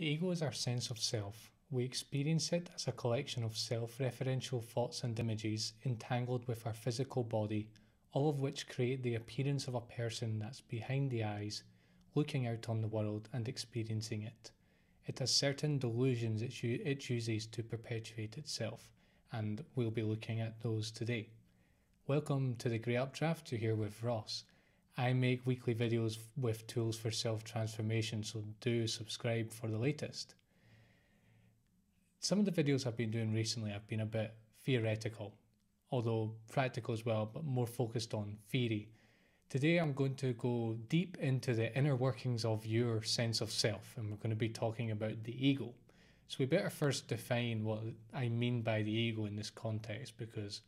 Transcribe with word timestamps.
The 0.00 0.06
ego 0.06 0.30
is 0.30 0.40
our 0.40 0.50
sense 0.50 0.88
of 0.88 0.98
self. 0.98 1.50
We 1.70 1.84
experience 1.84 2.54
it 2.54 2.70
as 2.74 2.88
a 2.88 2.92
collection 2.92 3.44
of 3.44 3.58
self 3.58 3.98
referential 3.98 4.64
thoughts 4.64 5.04
and 5.04 5.20
images 5.20 5.74
entangled 5.84 6.48
with 6.48 6.66
our 6.66 6.72
physical 6.72 7.22
body, 7.22 7.68
all 8.12 8.30
of 8.30 8.40
which 8.40 8.66
create 8.66 9.02
the 9.02 9.16
appearance 9.16 9.68
of 9.68 9.74
a 9.74 9.82
person 9.82 10.38
that's 10.38 10.62
behind 10.62 11.10
the 11.10 11.24
eyes, 11.24 11.64
looking 12.14 12.46
out 12.46 12.66
on 12.70 12.80
the 12.80 12.88
world 12.88 13.28
and 13.34 13.46
experiencing 13.46 14.22
it. 14.22 14.52
It 15.04 15.18
has 15.18 15.36
certain 15.36 15.78
delusions 15.78 16.40
it, 16.40 16.64
it 16.64 17.10
uses 17.10 17.46
to 17.48 17.62
perpetuate 17.62 18.38
itself, 18.38 18.88
and 19.32 19.62
we'll 19.74 19.90
be 19.90 20.02
looking 20.02 20.40
at 20.40 20.62
those 20.62 20.90
today. 20.90 21.28
Welcome 22.06 22.56
to 22.56 22.70
the 22.70 22.78
Grey 22.78 22.96
Updraft. 22.96 23.52
You're 23.52 23.60
here 23.60 23.76
with 23.76 24.02
Ross. 24.02 24.44
I 25.00 25.14
make 25.14 25.46
weekly 25.46 25.74
videos 25.74 26.18
with 26.36 26.66
tools 26.66 26.94
for 26.98 27.10
self 27.10 27.42
transformation, 27.42 28.22
so 28.22 28.44
do 28.60 28.86
subscribe 28.86 29.50
for 29.50 29.68
the 29.68 29.78
latest. 29.78 30.34
Some 32.18 32.38
of 32.38 32.44
the 32.44 32.52
videos 32.52 32.86
I've 32.86 32.98
been 32.98 33.10
doing 33.10 33.32
recently 33.32 33.70
have 33.70 33.86
been 33.86 34.00
a 34.00 34.04
bit 34.06 34.34
theoretical, 34.62 35.32
although 35.90 36.34
practical 36.52 36.92
as 36.92 37.06
well, 37.06 37.24
but 37.32 37.44
more 37.44 37.66
focused 37.66 38.12
on 38.12 38.36
theory. 38.50 38.90
Today 39.48 39.78
I'm 39.78 39.94
going 39.94 40.16
to 40.16 40.34
go 40.34 40.76
deep 40.90 41.16
into 41.18 41.54
the 41.54 41.74
inner 41.74 41.96
workings 41.96 42.44
of 42.44 42.66
your 42.66 43.02
sense 43.02 43.40
of 43.40 43.50
self, 43.50 43.94
and 43.96 44.10
we're 44.10 44.18
going 44.18 44.28
to 44.28 44.36
be 44.36 44.50
talking 44.50 44.90
about 44.90 45.24
the 45.24 45.48
ego. 45.48 45.72
So 46.28 46.36
we 46.40 46.44
better 46.44 46.68
first 46.68 47.08
define 47.08 47.64
what 47.64 47.84
I 48.12 48.28
mean 48.28 48.60
by 48.60 48.82
the 48.82 48.92
ego 48.92 49.24
in 49.24 49.34
this 49.34 49.48
context 49.48 50.18
because 50.18 50.60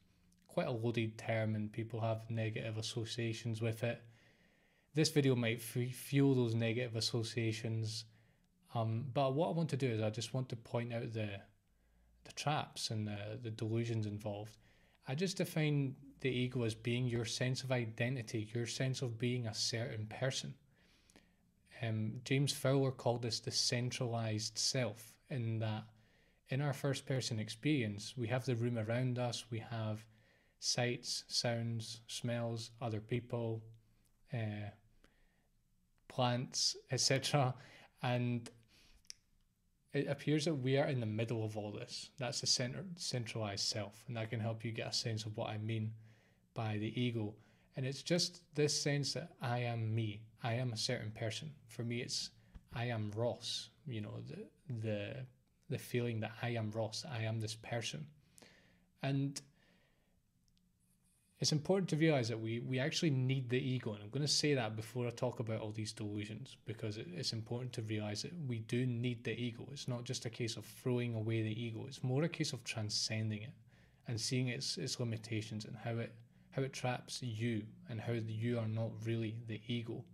quite 0.48 0.68
a 0.68 0.72
loaded 0.72 1.18
term 1.18 1.54
and 1.54 1.70
people 1.70 2.00
have 2.00 2.30
negative 2.30 2.78
associations 2.78 3.60
with 3.60 3.84
it 3.84 4.00
this 4.94 5.10
video 5.10 5.34
might 5.34 5.58
f- 5.58 5.94
fuel 5.94 6.34
those 6.34 6.54
negative 6.54 6.96
associations. 6.96 8.04
Um, 8.74 9.06
but 9.12 9.34
what 9.34 9.48
I 9.48 9.52
want 9.52 9.70
to 9.70 9.76
do 9.76 9.88
is 9.88 10.02
I 10.02 10.10
just 10.10 10.34
want 10.34 10.48
to 10.50 10.56
point 10.56 10.92
out 10.92 11.12
the 11.12 11.40
the 12.24 12.32
traps 12.32 12.90
and 12.90 13.06
the, 13.06 13.38
the 13.42 13.50
delusions 13.50 14.06
involved. 14.06 14.56
I 15.08 15.16
just 15.16 15.38
define 15.38 15.96
the 16.20 16.30
ego 16.30 16.62
as 16.62 16.74
being 16.74 17.06
your 17.06 17.24
sense 17.24 17.64
of 17.64 17.72
identity, 17.72 18.48
your 18.54 18.66
sense 18.66 19.02
of 19.02 19.18
being 19.18 19.46
a 19.46 19.54
certain 19.54 20.06
person. 20.06 20.54
Um, 21.82 22.20
James 22.24 22.52
Fowler 22.52 22.92
called 22.92 23.22
this 23.22 23.40
the 23.40 23.50
centralized 23.50 24.56
self, 24.56 25.14
in 25.30 25.58
that 25.58 25.84
in 26.48 26.60
our 26.60 26.72
first 26.72 27.06
person 27.06 27.40
experience, 27.40 28.14
we 28.16 28.28
have 28.28 28.44
the 28.44 28.54
room 28.54 28.78
around 28.78 29.18
us, 29.18 29.46
we 29.50 29.58
have 29.58 30.04
sights, 30.60 31.24
sounds, 31.26 32.02
smells, 32.06 32.70
other 32.80 33.00
people, 33.00 33.62
uh, 34.32 34.70
plants, 36.14 36.76
etc. 36.90 37.54
And 38.02 38.50
it 39.92 40.06
appears 40.08 40.44
that 40.44 40.54
we 40.54 40.78
are 40.78 40.86
in 40.86 41.00
the 41.00 41.06
middle 41.06 41.44
of 41.44 41.56
all 41.56 41.70
this. 41.70 42.10
That's 42.18 42.40
the 42.40 42.46
center, 42.46 42.84
centralized 42.96 43.66
self, 43.66 44.04
and 44.06 44.16
that 44.16 44.30
can 44.30 44.40
help 44.40 44.64
you 44.64 44.72
get 44.72 44.88
a 44.88 44.92
sense 44.92 45.24
of 45.24 45.36
what 45.36 45.50
I 45.50 45.58
mean 45.58 45.92
by 46.54 46.78
the 46.78 47.00
ego. 47.00 47.34
And 47.76 47.86
it's 47.86 48.02
just 48.02 48.42
this 48.54 48.78
sense 48.80 49.14
that 49.14 49.30
I 49.40 49.60
am 49.60 49.94
me. 49.94 50.22
I 50.42 50.54
am 50.54 50.72
a 50.72 50.76
certain 50.76 51.10
person. 51.10 51.50
For 51.68 51.82
me, 51.82 52.00
it's 52.00 52.30
I 52.74 52.86
am 52.86 53.12
Ross. 53.14 53.70
You 53.86 54.02
know 54.02 54.14
the 54.28 54.46
the 54.88 55.26
the 55.68 55.78
feeling 55.78 56.20
that 56.20 56.32
I 56.42 56.50
am 56.50 56.70
Ross. 56.70 57.04
I 57.10 57.22
am 57.22 57.40
this 57.40 57.54
person, 57.54 58.06
and 59.02 59.40
it's 61.42 61.50
important 61.50 61.88
to 61.88 61.96
realize 61.96 62.28
that 62.28 62.38
we, 62.38 62.60
we 62.60 62.78
actually 62.78 63.10
need 63.10 63.50
the 63.50 63.58
ego. 63.58 63.94
And 63.94 64.00
I'm 64.04 64.10
going 64.10 64.24
to 64.24 64.32
say 64.32 64.54
that 64.54 64.76
before 64.76 65.08
I 65.08 65.10
talk 65.10 65.40
about 65.40 65.60
all 65.60 65.72
these 65.72 65.92
delusions, 65.92 66.56
because 66.66 66.98
it's 66.98 67.32
important 67.32 67.72
to 67.72 67.82
realize 67.82 68.22
that 68.22 68.30
we 68.46 68.60
do 68.60 68.86
need 68.86 69.24
the 69.24 69.32
ego. 69.32 69.66
It's 69.72 69.88
not 69.88 70.04
just 70.04 70.24
a 70.24 70.30
case 70.30 70.56
of 70.56 70.64
throwing 70.64 71.16
away 71.16 71.42
the 71.42 71.60
ego, 71.60 71.86
it's 71.88 72.04
more 72.04 72.22
a 72.22 72.28
case 72.28 72.52
of 72.52 72.62
transcending 72.62 73.42
it 73.42 73.50
and 74.06 74.20
seeing 74.20 74.48
its, 74.48 74.78
its 74.78 75.00
limitations 75.00 75.64
and 75.64 75.74
how 75.74 75.98
it, 75.98 76.14
how 76.52 76.62
it 76.62 76.72
traps 76.72 77.20
you 77.20 77.64
and 77.90 78.00
how 78.00 78.12
you 78.12 78.60
are 78.60 78.68
not 78.68 78.90
really 79.04 79.34
the 79.48 79.60
ego. 79.66 80.04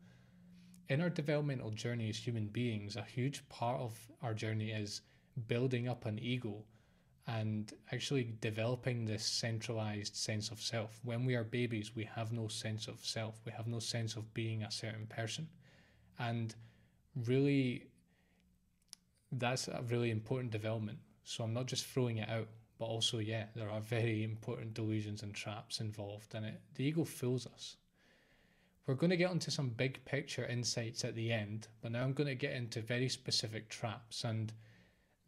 In 0.88 1.02
our 1.02 1.10
developmental 1.10 1.72
journey 1.72 2.08
as 2.08 2.16
human 2.16 2.46
beings, 2.46 2.96
a 2.96 3.02
huge 3.02 3.46
part 3.50 3.78
of 3.82 3.98
our 4.22 4.32
journey 4.32 4.70
is 4.70 5.02
building 5.46 5.88
up 5.90 6.06
an 6.06 6.18
ego 6.20 6.64
and 7.28 7.74
actually 7.92 8.32
developing 8.40 9.04
this 9.04 9.24
centralized 9.24 10.16
sense 10.16 10.50
of 10.50 10.60
self. 10.62 10.98
When 11.04 11.26
we 11.26 11.34
are 11.34 11.44
babies, 11.44 11.94
we 11.94 12.04
have 12.04 12.32
no 12.32 12.48
sense 12.48 12.88
of 12.88 13.04
self, 13.04 13.38
we 13.44 13.52
have 13.52 13.66
no 13.66 13.80
sense 13.80 14.16
of 14.16 14.32
being 14.32 14.62
a 14.62 14.70
certain 14.70 15.06
person. 15.06 15.46
And 16.18 16.54
really, 17.26 17.84
that's 19.30 19.68
a 19.68 19.84
really 19.88 20.10
important 20.10 20.50
development. 20.50 20.98
So 21.24 21.44
I'm 21.44 21.52
not 21.52 21.66
just 21.66 21.84
throwing 21.84 22.16
it 22.16 22.30
out, 22.30 22.48
but 22.78 22.86
also, 22.86 23.18
yeah, 23.18 23.44
there 23.54 23.70
are 23.70 23.80
very 23.80 24.24
important 24.24 24.72
delusions 24.72 25.22
and 25.22 25.34
traps 25.34 25.80
involved, 25.80 26.34
and 26.34 26.46
it, 26.46 26.60
the 26.76 26.84
ego 26.84 27.04
fools 27.04 27.46
us. 27.46 27.76
We're 28.86 28.94
going 28.94 29.10
to 29.10 29.18
get 29.18 29.30
onto 29.30 29.50
some 29.50 29.68
big 29.68 30.02
picture 30.06 30.46
insights 30.46 31.04
at 31.04 31.14
the 31.14 31.30
end, 31.30 31.68
but 31.82 31.92
now 31.92 32.04
I'm 32.04 32.14
going 32.14 32.28
to 32.28 32.34
get 32.34 32.54
into 32.54 32.80
very 32.80 33.10
specific 33.10 33.68
traps 33.68 34.24
and 34.24 34.50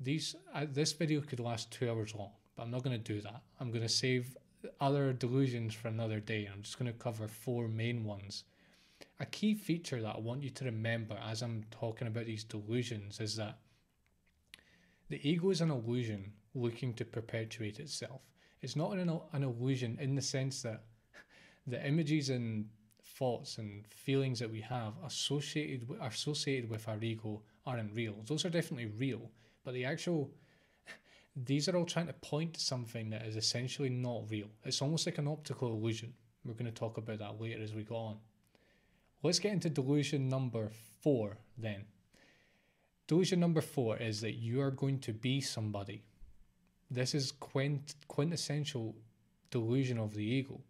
these 0.00 0.34
uh, 0.54 0.66
this 0.70 0.92
video 0.92 1.20
could 1.20 1.40
last 1.40 1.70
two 1.70 1.90
hours 1.90 2.14
long, 2.14 2.30
but 2.56 2.62
I'm 2.62 2.70
not 2.70 2.82
going 2.82 3.00
to 3.00 3.12
do 3.12 3.20
that. 3.20 3.42
I'm 3.60 3.70
going 3.70 3.82
to 3.82 3.88
save 3.88 4.36
other 4.80 5.12
delusions 5.12 5.74
for 5.74 5.88
another 5.88 6.20
day. 6.20 6.48
I'm 6.52 6.62
just 6.62 6.78
going 6.78 6.90
to 6.90 6.98
cover 6.98 7.28
four 7.28 7.68
main 7.68 8.04
ones. 8.04 8.44
A 9.20 9.26
key 9.26 9.54
feature 9.54 10.00
that 10.00 10.16
I 10.16 10.18
want 10.18 10.42
you 10.42 10.50
to 10.50 10.64
remember 10.64 11.18
as 11.26 11.42
I'm 11.42 11.64
talking 11.70 12.06
about 12.06 12.26
these 12.26 12.44
delusions 12.44 13.20
is 13.20 13.36
that 13.36 13.58
the 15.08 15.20
ego 15.28 15.50
is 15.50 15.60
an 15.60 15.70
illusion 15.70 16.32
looking 16.54 16.94
to 16.94 17.04
perpetuate 17.04 17.80
itself. 17.80 18.20
It's 18.62 18.76
not 18.76 18.92
an, 18.92 19.20
an 19.32 19.42
illusion 19.42 19.98
in 20.00 20.14
the 20.14 20.22
sense 20.22 20.62
that 20.62 20.84
the 21.66 21.84
images 21.86 22.30
and 22.30 22.66
thoughts 23.02 23.58
and 23.58 23.86
feelings 23.88 24.38
that 24.38 24.50
we 24.50 24.60
have 24.60 24.94
associated 25.04 25.88
associated 26.00 26.70
with 26.70 26.88
our 26.88 26.98
ego 27.02 27.42
aren't 27.66 27.94
real. 27.94 28.16
Those 28.26 28.44
are 28.44 28.50
definitely 28.50 28.86
real, 28.86 29.30
but 29.64 29.74
the 29.74 29.84
actual 29.84 30.30
these 31.36 31.68
are 31.68 31.76
all 31.76 31.84
trying 31.84 32.08
to 32.08 32.12
point 32.14 32.54
to 32.54 32.60
something 32.60 33.10
that 33.10 33.24
is 33.24 33.36
essentially 33.36 33.88
not 33.88 34.30
real. 34.30 34.48
It's 34.64 34.82
almost 34.82 35.06
like 35.06 35.18
an 35.18 35.28
optical 35.28 35.68
illusion. 35.68 36.12
We're 36.44 36.54
going 36.54 36.66
to 36.66 36.72
talk 36.72 36.96
about 36.96 37.18
that 37.18 37.40
later 37.40 37.62
as 37.62 37.74
we 37.74 37.82
go 37.82 37.96
on. 37.96 38.16
Let's 39.22 39.38
get 39.38 39.52
into 39.52 39.68
delusion 39.68 40.28
number 40.28 40.70
four 41.02 41.38
then. 41.56 41.84
Delusion 43.06 43.40
number 43.40 43.60
four 43.60 43.96
is 43.96 44.20
that 44.22 44.34
you 44.34 44.60
are 44.60 44.70
going 44.70 44.98
to 45.00 45.12
be 45.12 45.40
somebody. 45.40 46.02
This 46.90 47.14
is 47.14 47.32
quint- 47.32 47.94
quintessential 48.08 48.96
delusion 49.50 49.98
of 49.98 50.14
the 50.14 50.24
ego. 50.24 50.60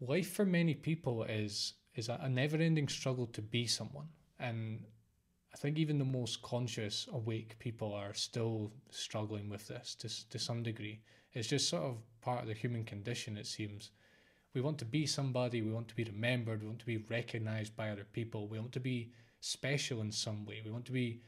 Life 0.00 0.32
for 0.32 0.44
many 0.44 0.74
people 0.74 1.24
is 1.24 1.74
is 1.94 2.10
a 2.10 2.28
never 2.28 2.58
ending 2.58 2.88
struggle 2.88 3.26
to 3.28 3.40
be 3.40 3.66
someone. 3.66 4.08
And 4.38 4.84
I 5.56 5.58
think 5.58 5.78
even 5.78 5.98
the 5.98 6.04
most 6.04 6.42
conscious, 6.42 7.08
awake 7.14 7.58
people 7.58 7.94
are 7.94 8.12
still 8.12 8.70
struggling 8.90 9.48
with 9.48 9.66
this 9.66 9.94
to, 10.00 10.28
to 10.28 10.38
some 10.38 10.62
degree. 10.62 11.00
It's 11.32 11.48
just 11.48 11.70
sort 11.70 11.84
of 11.84 11.96
part 12.20 12.42
of 12.42 12.48
the 12.48 12.52
human 12.52 12.84
condition, 12.84 13.38
it 13.38 13.46
seems. 13.46 13.90
We 14.52 14.60
want 14.60 14.76
to 14.80 14.84
be 14.84 15.06
somebody, 15.06 15.62
we 15.62 15.72
want 15.72 15.88
to 15.88 15.96
be 15.96 16.04
remembered, 16.04 16.60
we 16.60 16.66
want 16.66 16.80
to 16.80 16.84
be 16.86 16.98
recognized 17.08 17.74
by 17.74 17.88
other 17.88 18.04
people, 18.04 18.48
we 18.48 18.58
want 18.58 18.72
to 18.72 18.80
be 18.80 19.12
special 19.40 20.02
in 20.02 20.12
some 20.12 20.44
way, 20.44 20.60
we 20.62 20.70
want 20.70 20.84
to 20.86 20.92
be 20.92 21.22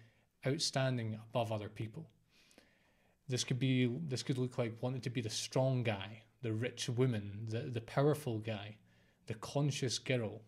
outstanding 0.47 1.19
above 1.31 1.50
other 1.50 1.71
people. 1.71 2.10
This 3.31 3.45
could 3.45 3.59
be 3.59 3.87
this 4.09 4.22
could 4.22 4.37
look 4.37 4.59
like 4.59 4.77
wanting 4.83 5.00
to 5.03 5.10
be 5.10 5.22
the 5.22 5.31
strong 5.31 5.83
guy, 5.83 6.25
the 6.43 6.53
rich 6.53 6.91
woman, 6.91 7.47
the, 7.49 7.60
the 7.60 7.81
powerful 7.81 8.41
guy, 8.41 8.77
the 9.27 9.34
conscious 9.34 9.99
girl, 9.99 10.43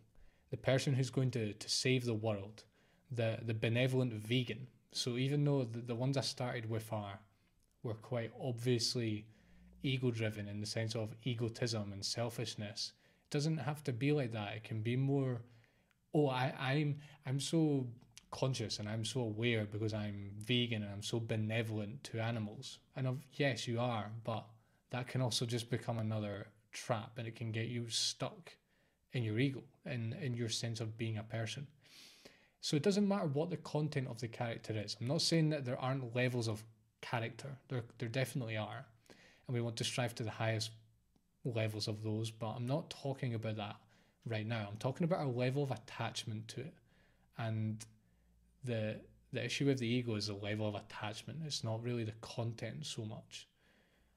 the 0.51 0.59
person 0.59 0.93
who's 0.93 1.09
going 1.09 1.31
to, 1.31 1.55
to 1.55 1.69
save 1.71 2.05
the 2.05 2.13
world 2.13 2.65
the 3.11 3.39
the 3.43 3.55
benevolent 3.55 4.13
vegan. 4.13 4.67
So 4.93 5.17
even 5.17 5.45
though 5.45 5.65
the, 5.65 5.81
the 5.81 5.95
ones 5.95 6.17
I 6.17 6.23
started 6.23 6.69
with 6.69 6.93
are 6.93 7.21
were 7.83 7.95
quite 7.95 8.33
obviously 8.43 9.27
ego 9.83 10.11
driven 10.11 10.49
in 10.49 10.61
the 10.61 10.67
sense 10.67 10.95
of 10.95 11.15
egotism 11.25 11.93
and 11.93 12.05
selfishness, 12.05 12.93
it 13.25 13.31
doesn't 13.31 13.59
have 13.59 13.83
to 13.85 13.93
be 13.93 14.13
like 14.13 14.33
that. 14.33 14.57
It 14.57 14.65
can 14.65 14.83
be 14.83 14.97
more 14.97 15.43
oh 16.15 16.29
I, 16.29 16.53
I'm 16.61 16.99
I'm 17.27 17.41
so 17.41 17.87
conscious 18.31 18.79
and 18.79 18.89
I'm 18.89 19.05
so 19.05 19.21
aware 19.21 19.65
because 19.65 19.93
I'm 19.93 20.31
vegan 20.39 20.83
and 20.83 20.93
I'm 20.93 21.03
so 21.03 21.21
benevolent 21.21 22.05
to 22.05 22.21
animals. 22.21 22.79
And 22.97 23.07
of, 23.07 23.19
yes, 23.35 23.67
you 23.67 23.81
are, 23.81 24.11
but 24.25 24.45
that 24.91 25.09
can 25.09 25.21
also 25.21 25.47
just 25.47 25.71
become 25.71 25.99
another 25.99 26.49
trap 26.73 27.13
and 27.19 27.27
it 27.27 27.37
can 27.37 27.53
get 27.53 27.67
you 27.67 27.89
stuck 27.89 28.53
in 29.13 29.23
your 29.23 29.39
ego 29.39 29.63
and 29.85 30.15
in 30.15 30.35
your 30.35 30.49
sense 30.49 30.81
of 30.81 30.97
being 30.97 31.19
a 31.19 31.23
person. 31.23 31.67
So 32.61 32.77
it 32.77 32.83
doesn't 32.83 33.09
matter 33.09 33.27
what 33.27 33.51
the 33.51 33.57
content 33.57 34.09
of 34.09 34.21
the 34.21 34.29
character 34.29 34.75
is. 34.77 34.97
I'm 35.01 35.07
not 35.07 35.23
saying 35.23 35.51
that 35.51 35.65
there 35.65 35.81
aren't 35.81 36.15
levels 36.15 36.49
of 36.49 36.63
character. 37.01 37.57
There, 37.69 37.83
there 37.99 38.09
definitely 38.09 38.57
are. 38.57 38.85
And 39.47 39.55
we 39.55 39.61
want 39.61 39.77
to 39.77 39.85
strive 39.85 40.15
to 40.17 40.23
the 40.23 40.31
highest 40.31 40.71
levels 41.45 41.89
of 41.89 42.03
those, 42.03 42.31
but 42.31 42.51
I'm 42.51 42.67
not 42.67 42.91
talking 42.91 43.35
about 43.35 43.57
that 43.57 43.77
right 44.27 44.47
now. 44.47 44.69
I'm 44.71 44.77
talking 44.77 45.05
about 45.05 45.21
our 45.21 45.27
level 45.27 45.63
of 45.63 45.71
attachment 45.71 46.49
to 46.49 46.61
it 46.61 46.75
and 47.41 47.85
the 48.65 48.97
the 49.33 49.45
issue 49.45 49.67
with 49.67 49.79
the 49.79 49.87
ego 49.87 50.17
is 50.17 50.27
the 50.27 50.35
level 50.35 50.69
of 50.69 50.75
attachment. 50.75 51.39
It's 51.47 51.63
not 51.63 51.83
really 51.85 52.03
the 52.03 52.15
content 52.21 52.85
so 52.85 53.05
much, 53.05 53.47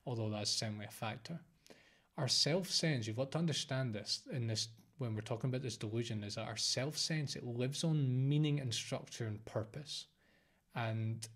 although 0.08 0.30
that's 0.30 0.50
certainly 0.50 0.86
a 0.86 0.92
factor. 0.92 1.40
Our 2.18 2.28
self 2.28 2.70
sense, 2.70 3.06
you've 3.08 3.18
got 3.18 3.32
to 3.34 3.38
understand 3.38 3.94
this 3.94 4.22
in 4.32 4.48
this 4.48 4.70
when 4.98 5.16
we're 5.16 5.22
talking 5.22 5.50
about 5.50 5.62
this 5.62 5.78
delusion, 5.78 6.24
is 6.24 6.36
that 6.36 6.48
our 6.48 6.58
self 6.58 6.98
sense 6.98 7.36
it 7.36 7.46
lives 7.46 7.84
on 7.84 8.28
meaning 8.30 8.60
and 8.60 8.74
structure 8.74 9.26
and 9.26 9.44
purpose. 9.46 10.08
And 10.76 11.28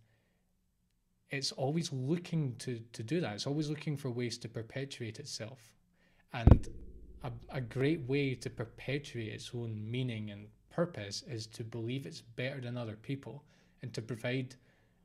it's 1.29 1.51
always 1.51 1.91
looking 1.91 2.55
to, 2.59 2.79
to 2.93 3.03
do 3.03 3.19
that. 3.21 3.33
It's 3.33 3.47
always 3.47 3.69
looking 3.69 3.97
for 3.97 4.09
ways 4.09 4.37
to 4.39 4.49
perpetuate 4.49 5.19
itself. 5.19 5.59
And 6.33 6.67
a, 7.23 7.31
a 7.49 7.61
great 7.61 8.01
way 8.07 8.35
to 8.35 8.49
perpetuate 8.49 9.29
its 9.29 9.51
own 9.53 9.79
meaning 9.89 10.31
and 10.31 10.47
purpose 10.69 11.23
is 11.27 11.47
to 11.47 11.63
believe 11.63 12.05
it's 12.05 12.21
better 12.21 12.61
than 12.61 12.77
other 12.77 12.95
people 12.95 13.43
and 13.81 13.93
to 13.93 14.01
provide 14.01 14.55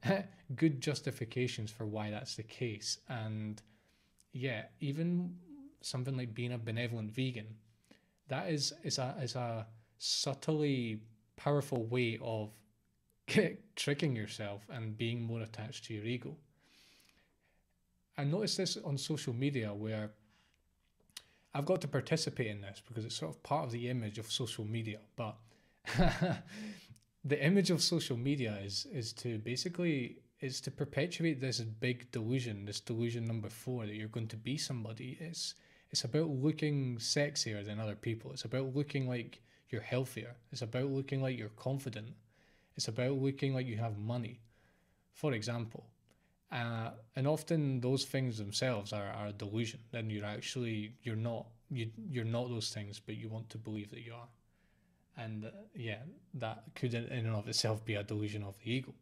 good 0.56 0.80
justifications 0.80 1.70
for 1.70 1.86
why 1.86 2.10
that's 2.10 2.36
the 2.36 2.42
case. 2.42 2.98
And 3.08 3.60
yeah, 4.32 4.64
even 4.80 5.36
something 5.80 6.16
like 6.16 6.34
being 6.34 6.52
a 6.52 6.58
benevolent 6.58 7.14
vegan, 7.14 7.46
that 8.32 8.48
is 8.48 8.72
is 8.82 8.98
a 8.98 9.14
is 9.22 9.36
a 9.36 9.66
subtly 9.98 11.00
powerful 11.36 11.84
way 11.84 12.18
of 12.22 12.50
tricking 13.76 14.16
yourself 14.16 14.62
and 14.70 14.96
being 14.96 15.22
more 15.22 15.40
attached 15.40 15.84
to 15.84 15.94
your 15.94 16.04
ego. 16.04 16.36
I 18.16 18.24
noticed 18.24 18.56
this 18.56 18.76
on 18.84 18.98
social 18.98 19.32
media 19.32 19.72
where 19.72 20.10
I've 21.54 21.66
got 21.66 21.80
to 21.82 21.88
participate 21.88 22.48
in 22.48 22.60
this 22.62 22.82
because 22.86 23.04
it's 23.04 23.14
sort 23.14 23.30
of 23.34 23.42
part 23.42 23.66
of 23.66 23.70
the 23.70 23.88
image 23.88 24.18
of 24.18 24.30
social 24.32 24.64
media. 24.64 25.00
But 25.16 25.36
the 27.24 27.44
image 27.44 27.70
of 27.70 27.82
social 27.82 28.16
media 28.16 28.58
is 28.64 28.86
is 28.92 29.12
to 29.14 29.38
basically 29.38 30.22
is 30.40 30.60
to 30.62 30.70
perpetuate 30.70 31.40
this 31.40 31.60
big 31.60 32.10
delusion, 32.10 32.64
this 32.64 32.80
delusion 32.80 33.24
number 33.26 33.50
four 33.50 33.86
that 33.86 33.94
you're 33.94 34.08
going 34.08 34.28
to 34.28 34.36
be 34.36 34.56
somebody. 34.56 35.18
It's 35.20 35.54
it's 35.92 36.04
about 36.04 36.28
looking 36.28 36.96
sexier 36.96 37.64
than 37.64 37.78
other 37.78 37.94
people. 37.94 38.32
It's 38.32 38.46
about 38.46 38.74
looking 38.74 39.06
like 39.06 39.40
you're 39.68 39.82
healthier. 39.82 40.34
It's 40.50 40.62
about 40.62 40.86
looking 40.86 41.20
like 41.20 41.38
you're 41.38 41.50
confident. 41.50 42.14
It's 42.76 42.88
about 42.88 43.12
looking 43.12 43.54
like 43.54 43.66
you 43.66 43.76
have 43.76 43.98
money, 43.98 44.40
for 45.12 45.34
example. 45.34 45.84
Uh, 46.50 46.90
and 47.16 47.26
often 47.26 47.80
those 47.80 48.04
things 48.04 48.38
themselves 48.38 48.92
are, 48.92 49.10
are 49.10 49.28
a 49.28 49.32
delusion. 49.32 49.80
Then 49.90 50.10
you're 50.10 50.24
actually 50.24 50.94
you're 51.02 51.16
not 51.16 51.46
you 51.70 51.90
you're 52.10 52.24
not 52.24 52.48
those 52.48 52.70
things, 52.70 52.98
but 52.98 53.16
you 53.16 53.28
want 53.28 53.48
to 53.50 53.58
believe 53.58 53.90
that 53.90 54.00
you 54.00 54.14
are. 54.14 54.28
And 55.16 55.44
uh, 55.44 55.50
yeah, 55.74 56.02
that 56.34 56.64
could 56.74 56.94
in 56.94 57.04
and 57.04 57.28
of 57.28 57.48
itself 57.48 57.84
be 57.84 57.94
a 57.94 58.02
delusion 58.02 58.42
of 58.42 58.56
the 58.62 58.72
ego. 58.72 58.94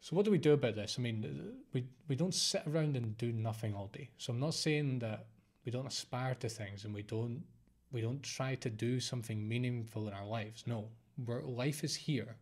So 0.00 0.16
what 0.16 0.24
do 0.24 0.30
we 0.30 0.38
do 0.38 0.52
about 0.52 0.76
this? 0.76 0.96
I 0.98 1.02
mean, 1.02 1.54
we 1.72 1.84
we 2.08 2.16
don't 2.16 2.34
sit 2.34 2.62
around 2.66 2.96
and 2.96 3.16
do 3.18 3.32
nothing 3.32 3.74
all 3.74 3.88
day. 3.88 4.10
So 4.18 4.32
I'm 4.32 4.40
not 4.40 4.54
saying 4.54 5.00
that 5.00 5.26
we 5.64 5.72
don't 5.72 5.86
aspire 5.86 6.34
to 6.36 6.48
things 6.48 6.84
and 6.84 6.94
we 6.94 7.02
don't 7.02 7.44
we 7.92 8.00
don't 8.00 8.22
try 8.22 8.54
to 8.56 8.70
do 8.70 9.00
something 9.00 9.46
meaningful 9.46 10.08
in 10.08 10.14
our 10.14 10.26
lives. 10.26 10.64
No, 10.66 10.88
where 11.24 11.42
life 11.42 11.84
is 11.84 11.94
here 11.94 12.36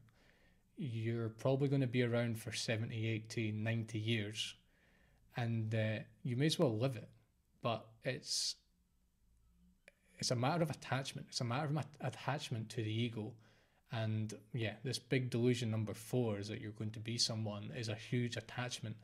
you're 0.78 1.28
probably 1.28 1.69
going 1.69 1.81
to 1.81 1.88
be 1.88 2.05
around 2.05 2.38
for 2.38 2.52
70, 2.52 3.06
80, 3.06 3.52
90 3.52 3.99
years. 3.99 4.55
And 5.37 5.75
uh, 5.75 6.05
you 6.22 6.37
may 6.37 6.46
as 6.46 6.58
well 6.58 6.76
live 6.76 6.96
it. 6.96 7.08
But 7.60 7.84
it's 8.05 8.55
it's 10.19 10.31
a 10.31 10.37
matter 10.37 10.62
of 10.62 10.70
attachment. 10.70 11.28
It's 11.31 11.40
a 11.40 11.44
matter 11.44 11.66
of 11.66 11.84
attachment 12.00 12.70
to 12.70 12.76
the 12.76 12.90
ego. 12.90 13.32
And 13.90 14.35
yeah, 14.52 14.75
this 14.85 14.99
big 14.99 15.31
delusion 15.31 15.70
number 15.70 15.94
four 15.94 16.38
is 16.38 16.49
that 16.49 16.61
you're 16.61 16.73
going 16.73 16.90
to 16.90 17.00
be 17.00 17.17
someone 17.17 17.73
is 17.76 17.88
a 17.88 17.94
huge 17.94 18.37
attachment. 18.37 18.96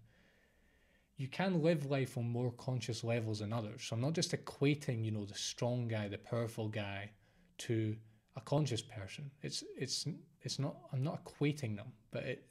You 1.17 1.29
can 1.29 1.63
live 1.63 1.91
life 1.91 2.19
on 2.19 2.29
more 2.29 2.53
conscious 2.53 3.03
levels 3.05 3.39
than 3.39 3.53
others. 3.53 3.85
So 3.85 3.97
I'm 3.97 4.03
not 4.03 4.15
just 4.15 4.33
equating, 4.33 5.05
you 5.05 5.11
know, 5.11 5.25
the 5.25 5.35
strong 5.35 5.89
guy, 5.89 6.09
the 6.09 6.19
powerful 6.19 6.69
guy 6.69 7.11
to 7.59 7.97
a 8.37 8.41
conscious 8.41 8.83
person. 8.83 9.31
It's 9.43 9.65
it's 9.77 10.07
it's 10.43 10.59
not 10.59 10.77
I'm 10.93 11.03
not 11.03 11.25
equating 11.25 11.77
them, 11.77 11.93
but 12.11 12.25
it 12.25 12.47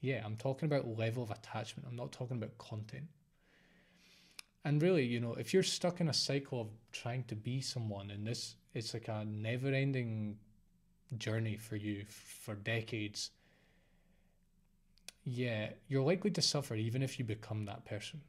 yeah, 0.00 0.22
I'm 0.24 0.36
talking 0.36 0.66
about 0.66 0.98
level 0.98 1.22
of 1.22 1.30
attachment. 1.30 1.88
I'm 1.88 1.96
not 1.96 2.12
talking 2.12 2.36
about 2.36 2.58
content. 2.58 3.06
And 4.66 4.82
really, 4.82 5.04
you 5.04 5.20
know, 5.20 5.34
if 5.34 5.54
you're 5.54 5.62
stuck 5.62 6.00
in 6.00 6.08
a 6.08 6.14
cycle 6.14 6.60
of 6.60 6.68
trying 6.92 7.24
to 7.24 7.36
be 7.36 7.60
someone 7.60 8.10
and 8.10 8.26
this 8.26 8.56
it's 8.74 8.92
like 8.92 9.08
a 9.08 9.24
never-ending 9.24 10.36
journey 11.18 11.56
for 11.56 11.76
you 11.76 12.04
for 12.08 12.54
decades, 12.54 13.30
yeah, 15.24 15.70
you're 15.88 16.02
likely 16.02 16.30
to 16.32 16.42
suffer 16.42 16.74
even 16.74 17.02
if 17.02 17.18
you 17.18 17.24
become 17.24 17.64
that 17.64 17.84
person. 17.84 18.20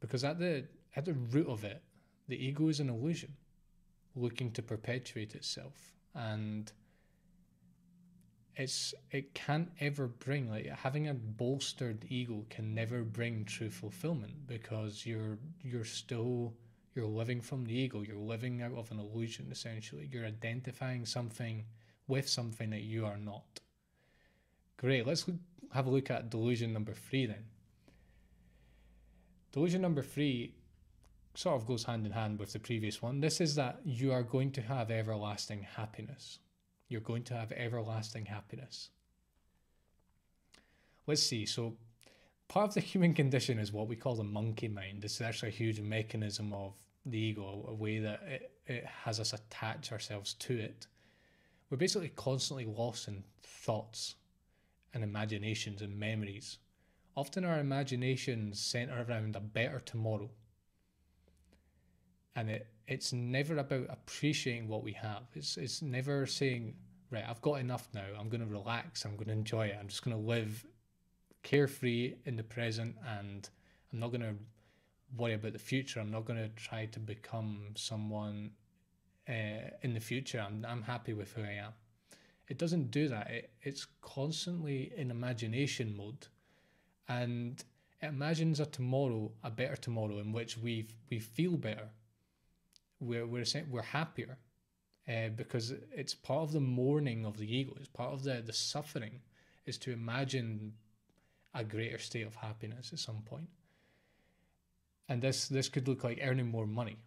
Because 0.00 0.24
at 0.24 0.38
the 0.38 0.64
at 0.96 1.04
the 1.04 1.14
root 1.14 1.48
of 1.48 1.64
it, 1.64 1.82
the 2.28 2.36
ego 2.36 2.68
is 2.68 2.80
an 2.80 2.88
illusion 2.88 3.34
looking 4.16 4.50
to 4.52 4.62
perpetuate 4.62 5.34
itself. 5.34 5.92
And 6.14 6.72
it's 8.56 8.94
it 9.10 9.34
can't 9.34 9.70
ever 9.80 10.08
bring 10.08 10.50
like 10.50 10.66
having 10.66 11.08
a 11.08 11.14
bolstered 11.14 12.04
ego 12.08 12.44
can 12.50 12.74
never 12.74 13.02
bring 13.02 13.44
true 13.44 13.70
fulfillment 13.70 14.46
because 14.46 15.06
you're 15.06 15.38
you're 15.62 15.84
still 15.84 16.54
you're 16.94 17.06
living 17.06 17.40
from 17.40 17.64
the 17.64 17.74
ego. 17.74 18.02
You're 18.02 18.16
living 18.16 18.62
out 18.62 18.74
of 18.74 18.90
an 18.90 18.98
illusion 18.98 19.48
essentially. 19.50 20.08
You're 20.10 20.26
identifying 20.26 21.06
something 21.06 21.64
with 22.10 22.28
something 22.28 22.70
that 22.70 22.82
you 22.82 23.06
are 23.06 23.16
not 23.16 23.60
great 24.76 25.06
let's 25.06 25.24
have 25.72 25.86
a 25.86 25.90
look 25.90 26.10
at 26.10 26.30
delusion 26.30 26.72
number 26.72 26.92
three 26.92 27.26
then 27.26 27.44
delusion 29.52 29.80
number 29.80 30.02
three 30.02 30.54
sort 31.34 31.60
of 31.60 31.66
goes 31.66 31.84
hand 31.84 32.06
in 32.06 32.12
hand 32.12 32.38
with 32.38 32.52
the 32.52 32.58
previous 32.58 33.00
one. 33.00 33.20
This 33.20 33.40
is 33.40 33.54
that 33.54 33.80
you 33.84 34.12
are 34.12 34.22
going 34.22 34.50
to 34.52 34.62
have 34.62 34.90
everlasting 34.90 35.62
happiness. 35.62 36.38
You're 36.88 37.00
going 37.00 37.24
to 37.24 37.34
have 37.34 37.52
everlasting 37.52 38.26
happiness. 38.26 38.90
Let's 41.06 41.22
see. 41.22 41.46
So, 41.46 41.76
part 42.48 42.68
of 42.68 42.74
the 42.74 42.80
human 42.80 43.14
condition 43.14 43.58
is 43.58 43.72
what 43.72 43.88
we 43.88 43.96
call 43.96 44.16
the 44.16 44.24
monkey 44.24 44.68
mind. 44.68 45.02
This 45.02 45.14
is 45.14 45.20
actually 45.22 45.50
a 45.50 45.52
huge 45.52 45.80
mechanism 45.80 46.52
of 46.52 46.74
the 47.06 47.18
ego, 47.18 47.64
a 47.68 47.74
way 47.74 48.00
that 48.00 48.20
it, 48.26 48.52
it 48.66 48.84
has 48.84 49.20
us 49.20 49.32
attach 49.32 49.92
ourselves 49.92 50.34
to 50.34 50.58
it. 50.58 50.86
We're 51.70 51.76
basically 51.76 52.10
constantly 52.10 52.66
lost 52.66 53.08
in 53.08 53.22
thoughts 53.42 54.16
and 54.92 55.04
imaginations 55.04 55.82
and 55.82 55.98
memories. 55.98 56.58
Often 57.16 57.44
our 57.44 57.60
imaginations 57.60 58.60
center 58.60 59.06
around 59.08 59.36
a 59.36 59.40
better 59.40 59.78
tomorrow 59.80 60.30
and 62.36 62.50
it 62.50 62.66
it's 62.86 63.12
never 63.12 63.58
about 63.58 63.86
appreciating 63.88 64.66
what 64.66 64.82
we 64.82 64.92
have. 64.92 65.22
It's 65.34 65.56
it's 65.56 65.80
never 65.80 66.26
saying, 66.26 66.74
right, 67.10 67.24
I've 67.28 67.40
got 67.40 67.60
enough 67.60 67.88
now. 67.94 68.06
I'm 68.18 68.28
going 68.28 68.40
to 68.40 68.46
relax. 68.46 69.04
I'm 69.04 69.14
going 69.14 69.28
to 69.28 69.32
enjoy 69.32 69.66
it. 69.66 69.76
I'm 69.78 69.86
just 69.86 70.04
going 70.04 70.16
to 70.16 70.22
live 70.22 70.66
carefree 71.42 72.14
in 72.24 72.36
the 72.36 72.42
present, 72.42 72.96
and 73.06 73.48
I'm 73.92 74.00
not 74.00 74.10
going 74.10 74.22
to 74.22 74.34
worry 75.16 75.34
about 75.34 75.52
the 75.52 75.58
future. 75.58 76.00
I'm 76.00 76.10
not 76.10 76.24
going 76.24 76.40
to 76.40 76.48
try 76.56 76.86
to 76.86 76.98
become 76.98 77.68
someone 77.76 78.50
uh, 79.30 79.70
in 79.82 79.94
the 79.94 80.00
future. 80.00 80.44
I'm 80.46 80.66
I'm 80.68 80.82
happy 80.82 81.12
with 81.12 81.32
who 81.32 81.42
I 81.42 81.54
am. 81.66 81.72
It 82.48 82.58
doesn't 82.58 82.90
do 82.90 83.08
that. 83.08 83.30
It, 83.30 83.50
it's 83.62 83.86
constantly 84.02 84.92
in 84.96 85.10
imagination 85.10 85.96
mode, 85.96 86.26
and 87.08 87.62
it 88.02 88.06
imagines 88.06 88.60
a 88.60 88.66
tomorrow, 88.66 89.30
a 89.44 89.50
better 89.50 89.76
tomorrow, 89.76 90.18
in 90.18 90.32
which 90.32 90.58
we 90.58 90.88
we 91.10 91.20
feel 91.20 91.56
better 91.56 91.90
we're 93.00 93.26
we're 93.26 93.44
we're 93.70 93.82
happier 93.82 94.38
uh, 95.08 95.28
because 95.34 95.72
it's 95.92 96.14
part 96.14 96.42
of 96.42 96.52
the 96.52 96.60
mourning 96.60 97.24
of 97.24 97.38
the 97.38 97.56
ego. 97.56 97.74
It's 97.78 97.88
part 97.88 98.12
of 98.12 98.22
the 98.22 98.42
the 98.44 98.52
suffering 98.52 99.20
is 99.66 99.78
to 99.78 99.92
imagine 99.92 100.74
a 101.54 101.64
greater 101.64 101.98
state 101.98 102.26
of 102.26 102.36
happiness 102.36 102.92
at 102.92 102.98
some 102.98 103.22
point. 103.22 103.48
And 105.08 105.20
this 105.20 105.48
this 105.48 105.68
could 105.68 105.88
look 105.88 106.04
like 106.04 106.20
earning 106.22 106.46
more 106.46 106.66
money. 106.66 106.98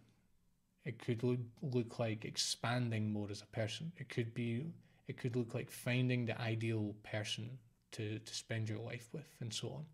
It 0.85 0.99
could 0.99 1.23
look, 1.23 1.39
look 1.61 1.99
like 1.99 2.25
expanding 2.25 3.11
more 3.11 3.27
as 3.31 3.41
a 3.41 3.45
person. 3.47 3.91
It 3.97 4.09
could 4.09 4.33
be 4.33 4.65
it 5.07 5.17
could 5.17 5.35
look 5.35 5.53
like 5.53 5.69
finding 5.69 6.25
the 6.25 6.39
ideal 6.39 6.95
person 7.03 7.57
to, 7.91 8.19
to 8.19 8.35
spend 8.35 8.69
your 8.69 8.79
life 8.79 9.09
with 9.11 9.27
and 9.41 9.53
so 9.53 9.67
on. 9.69 9.85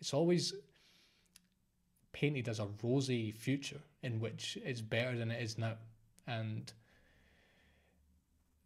It's 0.00 0.14
always 0.14 0.54
painted 2.12 2.48
as 2.48 2.58
a 2.58 2.68
rosy 2.82 3.32
future 3.32 3.80
in 4.02 4.18
which 4.18 4.56
it's 4.64 4.80
better 4.80 5.18
than 5.18 5.30
it 5.30 5.42
is 5.42 5.58
now. 5.58 5.74
And 6.26 6.72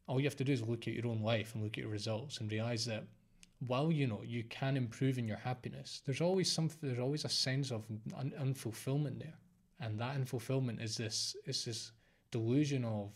all 0.07 0.21
you 0.21 0.27
have 0.27 0.37
to 0.37 0.45
do 0.45 0.53
is 0.53 0.63
look 0.63 0.87
at 0.87 0.95
your 0.95 1.09
own 1.09 1.23
life 1.23 1.55
and 1.55 1.63
look 1.63 1.73
at 1.73 1.79
your 1.79 1.89
results 1.89 2.39
and 2.39 2.51
realize 2.51 2.85
that 2.87 3.05
while 3.67 3.93
you 3.93 4.07
know 4.07 4.23
you 4.25 4.45
can 4.45 4.77
improve 4.77 5.19
in 5.19 5.29
your 5.29 5.37
happiness, 5.37 6.03
there's 6.07 6.21
always 6.21 6.51
something. 6.51 6.79
There's 6.83 6.99
always 6.99 7.25
a 7.25 7.29
sense 7.29 7.71
of 7.71 7.85
un- 8.17 8.33
unfulfillment 8.41 9.19
there, 9.19 9.35
and 9.81 9.99
that 9.99 10.17
unfulfillment 10.17 10.83
is 10.83 10.97
this 10.97 11.37
is 11.47 11.65
this 11.65 11.93
delusion 12.31 12.85
of 12.85 13.11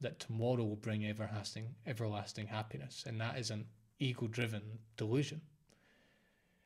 that 0.00 0.20
tomorrow 0.20 0.62
will 0.62 0.76
bring 0.76 1.06
everlasting 1.06 1.74
everlasting 1.86 2.46
happiness, 2.46 3.04
and 3.06 3.20
that 3.20 3.38
is 3.38 3.50
an 3.50 3.66
ego 3.98 4.26
driven 4.26 4.62
delusion. 4.96 5.40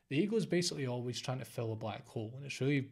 The 0.09 0.17
ego 0.19 0.35
is 0.35 0.45
basically 0.45 0.85
always 0.85 1.19
trying 1.19 1.39
to 1.39 1.45
fill 1.45 1.73
a 1.73 1.75
black 1.75 2.07
hole, 2.07 2.33
and 2.35 2.45
it's 2.45 2.61
really 2.61 2.89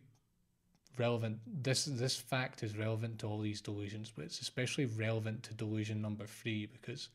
relevant. 0.97 1.39
This 1.45 1.85
this 1.85 2.15
fact 2.15 2.63
is 2.63 2.77
relevant 2.77 3.19
to 3.19 3.27
all 3.27 3.39
these 3.39 3.61
delusions, 3.61 4.11
but 4.15 4.25
it's 4.25 4.41
especially 4.41 4.85
relevant 4.85 5.43
to 5.43 5.53
delusion 5.53 6.01
number 6.01 6.25
three 6.25 6.65
because 6.65 7.09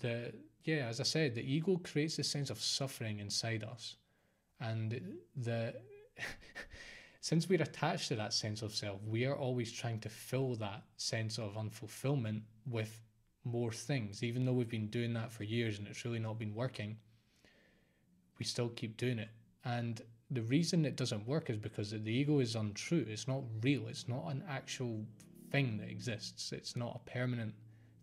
the 0.00 0.32
yeah, 0.64 0.86
as 0.88 1.00
I 1.00 1.04
said, 1.04 1.34
the 1.34 1.52
ego 1.52 1.80
creates 1.82 2.18
a 2.18 2.24
sense 2.24 2.50
of 2.50 2.60
suffering 2.60 3.20
inside 3.20 3.64
us, 3.64 3.96
and 4.60 5.18
the 5.34 5.74
since 7.20 7.48
we're 7.48 7.62
attached 7.62 8.08
to 8.08 8.16
that 8.16 8.32
sense 8.32 8.62
of 8.62 8.74
self, 8.74 9.02
we 9.04 9.24
are 9.26 9.36
always 9.36 9.72
trying 9.72 10.00
to 10.00 10.08
fill 10.08 10.54
that 10.56 10.82
sense 10.96 11.38
of 11.38 11.54
unfulfillment 11.54 12.42
with 12.70 13.00
more 13.44 13.72
things, 13.72 14.22
even 14.22 14.44
though 14.44 14.52
we've 14.52 14.68
been 14.68 14.88
doing 14.88 15.12
that 15.14 15.32
for 15.32 15.44
years 15.44 15.78
and 15.78 15.88
it's 15.88 16.04
really 16.04 16.18
not 16.18 16.38
been 16.38 16.54
working. 16.54 16.96
We 18.38 18.44
still 18.44 18.68
keep 18.68 18.96
doing 18.96 19.18
it, 19.18 19.30
and 19.64 20.00
the 20.30 20.42
reason 20.42 20.84
it 20.84 20.96
doesn't 20.96 21.26
work 21.26 21.50
is 21.50 21.56
because 21.56 21.90
the 21.90 22.12
ego 22.12 22.40
is 22.40 22.54
untrue. 22.54 23.04
It's 23.08 23.26
not 23.26 23.42
real. 23.62 23.88
It's 23.88 24.08
not 24.08 24.26
an 24.28 24.44
actual 24.48 25.04
thing 25.50 25.78
that 25.78 25.88
exists. 25.88 26.52
It's 26.52 26.76
not 26.76 27.00
a 27.00 27.10
permanent 27.10 27.54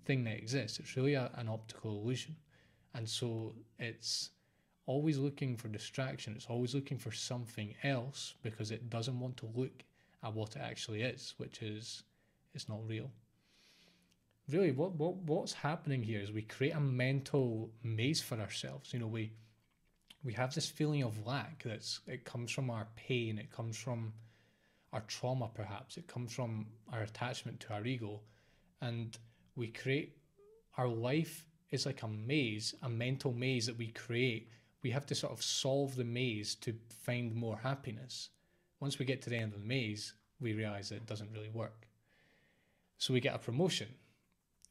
thing 0.05 0.24
that 0.24 0.38
exists. 0.38 0.79
It's 0.79 0.98
really 0.98 1.13
a, 1.13 1.31
an 1.36 1.48
optical 1.48 1.91
illusion. 1.91 2.36
And 2.95 3.07
so 3.07 3.53
it's 3.77 4.31
always 4.86 5.18
looking 5.18 5.58
for 5.58 5.68
distraction. 5.68 6.34
It's 6.36 6.48
always 6.50 6.75
looking 6.75 6.98
for 6.98 7.12
something 7.12 7.74
else 7.84 8.36
because 8.44 8.72
it 8.72 8.89
doesn't 8.89 9.20
want 9.20 9.38
to 9.38 9.50
look 9.56 9.84
at 10.24 10.34
what 10.34 10.56
it 10.56 10.62
actually 10.62 11.01
is, 11.01 11.34
which 11.38 11.62
is 11.62 12.04
it's 12.54 12.70
not 12.70 12.88
real. 12.88 13.12
Really, 14.50 14.72
what, 14.72 14.94
what 14.94 15.15
what's 15.15 15.54
happening 15.54 16.04
here 16.04 16.22
is 16.22 16.32
we 16.32 16.44
create 16.44 16.75
a 16.75 16.80
mental 16.80 17.72
maze 17.84 18.22
for 18.22 18.39
ourselves. 18.39 18.94
You 18.94 19.00
know, 19.00 19.08
we 19.08 19.32
we 20.25 20.34
have 20.34 20.54
this 20.54 20.68
feeling 20.68 21.04
of 21.04 21.25
lack 21.25 21.63
that's 21.63 22.01
it 22.08 22.25
comes 22.25 22.51
from 22.51 22.70
our 22.70 22.88
pain 22.96 23.38
it 23.38 23.51
comes 23.51 23.77
from 23.77 24.12
our 24.92 25.01
trauma 25.01 25.48
perhaps 25.54 25.98
it 25.98 26.08
comes 26.08 26.34
from 26.34 26.65
our 26.92 27.01
attachment 27.01 27.60
to 27.60 27.72
our 27.72 27.86
ego 27.86 28.20
and 28.82 29.18
we 29.56 29.68
create 29.68 30.18
our 30.77 30.88
life 30.88 31.46
is 31.70 31.86
like 31.86 32.01
a 32.01 32.08
maze 32.08 32.74
a 32.82 32.89
mental 32.89 33.32
maze 33.34 33.68
that 33.68 33.77
we 33.77 33.88
create 33.88 34.50
we 34.86 34.92
have 34.92 35.06
to 35.08 35.15
sort 35.15 35.34
of 35.34 35.44
solve 35.44 35.96
the 35.96 36.04
maze 36.06 36.56
to 36.56 36.74
find 37.04 37.36
more 37.36 37.58
happiness 37.58 38.30
once 38.80 38.98
we 38.98 39.06
get 39.06 39.22
to 39.24 39.30
the 39.30 39.38
end 39.38 39.51
of 39.54 39.60
the 39.60 39.68
maze 39.68 40.13
we 40.39 40.54
realize 40.54 40.89
that 40.89 40.98
it 40.98 41.08
doesn't 41.08 41.34
really 41.34 41.50
work 41.50 41.88
so 42.98 43.13
we 43.13 43.20
get 43.20 43.36
a 43.36 43.39
promotion 43.39 43.88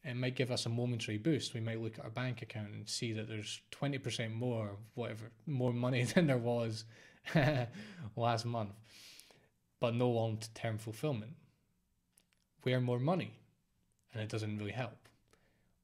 it 0.05 0.17
might 0.17 0.37
give 0.37 0.51
us 0.51 0.67
a 0.67 0.69
momentary 0.69 1.17
boost. 1.17 1.55
We 1.55 1.61
might 1.61 1.81
look 1.81 1.99
at 1.99 2.05
our 2.05 2.11
bank 2.11 2.43
account 2.43 2.75
and 2.75 2.89
see 2.89 3.13
that 3.15 3.27
there's 3.27 3.61
20% 3.73 4.35
more, 4.35 4.77
whatever, 4.95 5.31
more 5.47 5.73
money 5.73 6.05
than 6.15 6.27
there 6.27 6.39
was 6.39 6.85
last 8.17 8.45
month, 8.45 8.75
but 9.81 9.95
no 9.95 10.11
long 10.11 10.39
term 10.55 10.77
fulfillment. 10.79 11.33
We 12.65 12.75
earn 12.75 12.85
more 12.85 12.99
money 12.99 13.33
and 14.13 14.23
it 14.23 14.29
doesn't 14.29 14.59
really 14.59 14.73
help. 14.73 15.09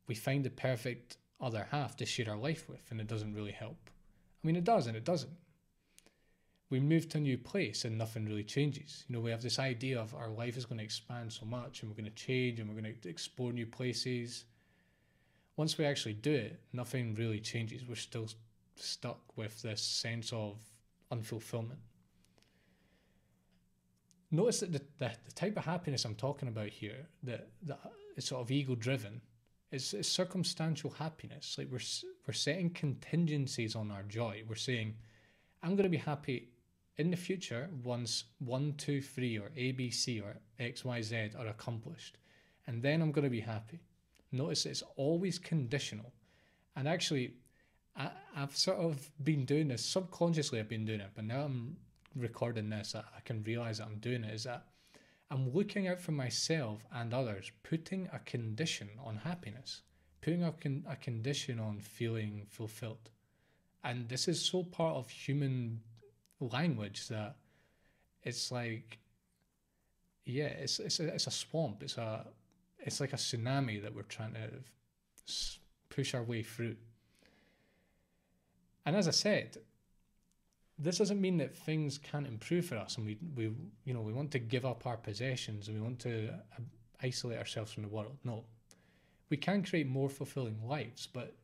We 0.07 0.15
find 0.15 0.45
the 0.45 0.51
perfect 0.51 1.17
other 1.41 1.67
half 1.71 1.97
to 1.97 2.07
share 2.07 2.31
our 2.31 2.37
life 2.37 2.69
with 2.69 2.91
and 2.91 3.01
it 3.01 3.07
doesn't 3.07 3.35
really 3.35 3.53
help. 3.53 3.90
I 4.43 4.47
mean, 4.47 4.57
it 4.57 4.65
does 4.65 4.87
and 4.87 4.97
it 4.97 5.05
doesn't 5.05 5.31
we 6.71 6.79
move 6.79 7.09
to 7.09 7.19
a 7.19 7.21
new 7.21 7.37
place 7.37 7.85
and 7.85 7.99
nothing 7.99 8.25
really 8.25 8.45
changes. 8.45 9.05
You 9.09 9.17
know, 9.17 9.21
we 9.21 9.33
have 9.33 9.43
this 9.43 9.59
idea 9.59 10.01
of 10.01 10.15
our 10.15 10.29
life 10.29 10.57
is 10.57 10.65
going 10.65 10.79
to 10.79 10.85
expand 10.85 11.33
so 11.33 11.45
much 11.45 11.83
and 11.83 11.91
we're 11.91 11.97
going 11.97 12.11
to 12.11 12.25
change 12.25 12.61
and 12.61 12.69
we're 12.69 12.81
going 12.81 12.95
to 12.95 13.09
explore 13.09 13.53
new 13.53 13.67
places. 13.67 14.45
Once 15.57 15.77
we 15.77 15.85
actually 15.85 16.15
do 16.15 16.33
it, 16.33 16.61
nothing 16.73 17.17
really 17.17 17.41
changes. 17.41 17.83
We're 17.87 17.97
still 17.97 18.29
stuck 18.77 19.37
with 19.37 19.61
this 19.63 19.83
sense 19.83 20.33
of 20.33 20.59
unfulfillment. 21.13 21.81
Notice 24.31 24.61
that 24.61 24.73
the, 24.73 24.83
the, 24.99 25.11
the 25.25 25.33
type 25.33 25.57
of 25.57 25.65
happiness 25.65 26.05
I'm 26.05 26.15
talking 26.15 26.49
about 26.49 26.69
here, 26.69 27.09
that, 27.25 27.49
that 27.65 27.81
is 28.17 28.27
sort 28.27 28.43
of 28.43 28.51
ego 28.53 28.77
driven, 28.77 29.21
is, 29.73 29.95
is 29.95 30.09
circumstantial 30.09 30.91
happiness. 30.91 31.57
Like 31.59 31.69
we're, 31.71 31.81
we're 32.27 32.35
setting 32.35 32.71
contingencies 32.71 33.75
on 33.77 33.91
our 33.91 34.03
joy. 34.03 34.43
We're 34.49 34.57
saying, 34.57 34.95
I'm 35.63 35.71
going 35.71 35.85
to 35.85 35.89
be 35.89 35.97
happy 35.97 36.49
in 37.01 37.11
the 37.11 37.17
future, 37.17 37.71
once 37.83 38.25
one, 38.41 38.75
two, 38.77 39.01
three, 39.01 39.39
or 39.39 39.51
A, 39.57 39.73
B, 39.73 39.91
C, 39.91 40.21
or 40.21 40.37
X, 40.59 40.85
Y, 40.85 41.01
Z 41.01 41.31
are 41.39 41.47
accomplished, 41.47 42.19
and 42.67 42.83
then 42.83 43.01
I'm 43.01 43.11
going 43.11 43.25
to 43.25 43.31
be 43.31 43.41
happy. 43.41 43.81
Notice 44.33 44.67
it's 44.67 44.83
always 44.97 45.39
conditional. 45.39 46.13
And 46.77 46.87
actually, 46.87 47.35
I, 47.97 48.11
have 48.35 48.55
sort 48.55 48.79
of 48.79 49.11
been 49.25 49.45
doing 49.45 49.69
this 49.69 49.85
subconsciously, 49.85 50.61
I've 50.61 50.69
been 50.69 50.85
doing 50.85 51.01
it, 51.01 51.11
but 51.15 51.25
now 51.25 51.41
I'm 51.41 51.77
recording 52.15 52.69
this, 52.69 52.95
I, 52.95 53.01
I 53.01 53.21
can 53.25 53.43
realize 53.45 53.79
that 53.79 53.87
I'm 53.87 53.99
doing 53.99 54.23
it. 54.23 54.35
Is 54.35 54.45
that 54.45 54.67
I'm 55.31 55.53
looking 55.53 55.87
out 55.87 56.01
for 56.01 56.13
myself 56.13 56.81
and 56.93 57.15
others, 57.15 57.53
putting 57.63 58.09
a 58.13 58.19
condition 58.19 58.89
on 59.05 59.17
happiness, 59.17 59.83
putting 60.21 60.43
a, 60.43 60.53
con- 60.53 60.85
a 60.89 60.97
condition 60.97 61.61
on 61.61 61.81
feeling 61.81 62.47
fulfilled. 62.49 63.11
And 63.85 64.09
this 64.09 64.27
is 64.27 64.45
so 64.45 64.65
part 64.65 64.97
of 64.97 65.09
human 65.09 65.81
language 66.41 67.09
that 67.09 67.37
it's 68.23 68.51
like 68.51 68.99
yeah 70.25 70.47
it's 70.47 70.79
it's 70.79 71.01
a, 71.01 71.09
it's 71.09 71.27
a 71.27 71.31
swamp 71.31 71.83
it's 71.83 71.99
a 71.99 72.27
it's 72.79 73.01
like 73.01 73.13
a 73.13 73.17
tsunami 73.17 73.83
that 73.83 73.95
we're 73.95 74.03
trying 74.03 74.35
to 74.35 74.51
push 75.89 76.15
our 76.15 76.23
way 76.23 76.43
through 76.43 76.77
and 78.87 78.97
as 78.97 79.09
i 79.09 79.11
said 79.11 79.59
this 80.83 80.99
doesn't 80.99 81.21
mean 81.21 81.37
that 81.39 81.55
things 81.55 81.99
can't 81.99 82.27
improve 82.27 82.67
for 82.67 82.77
us 82.77 82.97
and 82.97 83.07
we 83.07 83.19
we 83.37 83.53
you 83.85 83.95
know 83.95 84.01
we 84.01 84.13
want 84.13 84.31
to 84.33 84.39
give 84.39 84.65
up 84.65 84.87
our 84.87 84.97
possessions 84.97 85.69
and 85.69 85.77
we 85.77 85.83
want 85.83 85.99
to 85.99 86.29
uh, 86.29 86.63
isolate 87.03 87.39
ourselves 87.39 87.73
from 87.73 87.83
the 87.83 87.89
world. 87.89 88.17
No. 88.25 88.45
We 89.29 89.37
can 89.37 89.63
create 89.63 89.87
more 89.87 90.09
fulfilling 90.09 90.59
lives 90.67 91.07
but 91.07 91.35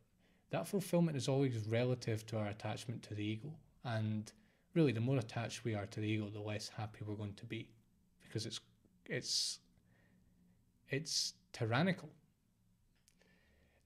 that 0.49 0.67
fulfillment 0.67 1.17
is 1.17 1.27
always 1.27 1.57
relative 1.67 2.25
to 2.27 2.37
our 2.37 2.47
attachment 2.47 3.03
to 3.03 3.13
the 3.13 3.23
ego. 3.23 3.51
And 3.83 4.31
really 4.73 4.91
the 4.91 5.01
more 5.01 5.17
attached 5.17 5.63
we 5.63 5.75
are 5.75 5.85
to 5.87 5.99
the 5.99 6.07
ego, 6.07 6.29
the 6.29 6.39
less 6.39 6.69
happy 6.69 6.99
we're 7.05 7.15
going 7.15 7.33
to 7.35 7.45
be, 7.45 7.69
because 8.23 8.45
it's 8.45 8.59
it's 9.05 9.59
it's 10.89 11.33
tyrannical. 11.53 12.09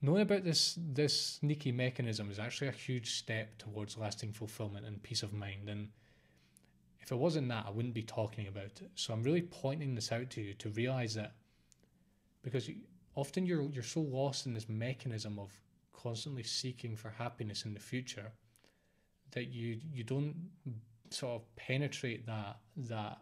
Knowing 0.01 0.21
about 0.21 0.43
this 0.43 0.77
this 0.93 1.37
sneaky 1.39 1.71
mechanism 1.71 2.31
is 2.31 2.39
actually 2.39 2.67
a 2.67 2.71
huge 2.71 3.11
step 3.13 3.57
towards 3.57 3.97
lasting 3.97 4.31
fulfillment 4.31 4.85
and 4.85 5.01
peace 5.03 5.21
of 5.21 5.31
mind. 5.31 5.69
And 5.69 5.89
if 6.99 7.11
it 7.11 7.17
wasn't 7.17 7.49
that, 7.49 7.65
I 7.67 7.71
wouldn't 7.71 7.93
be 7.93 8.03
talking 8.03 8.47
about 8.47 8.81
it. 8.81 8.89
So 8.95 9.13
I'm 9.13 9.23
really 9.23 9.43
pointing 9.43 9.93
this 9.93 10.11
out 10.11 10.29
to 10.31 10.41
you 10.41 10.53
to 10.55 10.69
realize 10.69 11.13
that 11.15 11.33
because 12.41 12.69
often 13.15 13.45
you're 13.45 13.63
you're 13.63 13.83
so 13.83 14.01
lost 14.01 14.45
in 14.45 14.53
this 14.53 14.67
mechanism 14.67 15.37
of 15.37 15.51
constantly 15.93 16.43
seeking 16.43 16.95
for 16.95 17.09
happiness 17.09 17.65
in 17.65 17.73
the 17.73 17.79
future 17.79 18.31
that 19.31 19.49
you 19.49 19.79
you 19.93 20.03
don't 20.03 20.35
sort 21.09 21.33
of 21.33 21.55
penetrate 21.55 22.25
that 22.25 22.57
that 22.75 23.19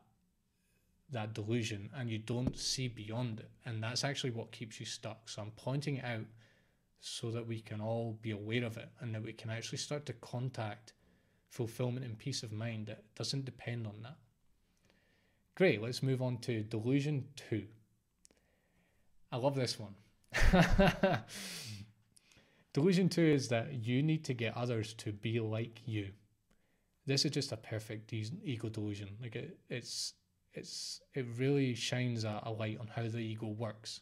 that 1.11 1.33
delusion 1.33 1.89
and 1.95 2.09
you 2.09 2.19
don't 2.19 2.57
see 2.57 2.87
beyond 2.87 3.39
it 3.39 3.49
and 3.65 3.81
that's 3.83 4.03
actually 4.03 4.29
what 4.29 4.51
keeps 4.51 4.79
you 4.79 4.85
stuck 4.85 5.27
so 5.27 5.41
i'm 5.41 5.51
pointing 5.51 5.99
out 6.01 6.23
so 6.99 7.31
that 7.31 7.47
we 7.47 7.61
can 7.61 7.79
all 7.81 8.17
be 8.21 8.31
aware 8.31 8.65
of 8.65 8.77
it 8.77 8.89
and 8.99 9.13
that 9.15 9.23
we 9.23 9.33
can 9.33 9.49
actually 9.49 9.77
start 9.77 10.05
to 10.05 10.13
contact 10.13 10.93
fulfillment 11.49 12.05
and 12.05 12.17
peace 12.17 12.43
of 12.43 12.51
mind 12.51 12.87
that 12.87 13.03
doesn't 13.15 13.45
depend 13.45 13.87
on 13.87 14.01
that 14.03 14.17
great 15.55 15.81
let's 15.81 16.03
move 16.03 16.21
on 16.21 16.37
to 16.37 16.63
delusion 16.63 17.25
2 17.49 17.65
i 19.31 19.37
love 19.37 19.55
this 19.55 19.77
one 19.79 19.95
Delusion 22.73 23.09
two 23.09 23.23
is 23.23 23.47
that 23.47 23.73
you 23.73 24.03
need 24.03 24.23
to 24.25 24.33
get 24.33 24.55
others 24.55 24.93
to 24.93 25.11
be 25.11 25.39
like 25.39 25.81
you. 25.85 26.09
This 27.05 27.25
is 27.25 27.31
just 27.31 27.51
a 27.51 27.57
perfect 27.57 28.13
ego 28.13 28.69
delusion. 28.69 29.09
Like 29.21 29.35
it, 29.35 29.57
it's 29.69 30.13
it's 30.53 31.01
it 31.15 31.25
really 31.37 31.73
shines 31.73 32.25
a, 32.25 32.39
a 32.43 32.51
light 32.51 32.77
on 32.79 32.87
how 32.87 33.03
the 33.03 33.17
ego 33.17 33.47
works. 33.47 34.01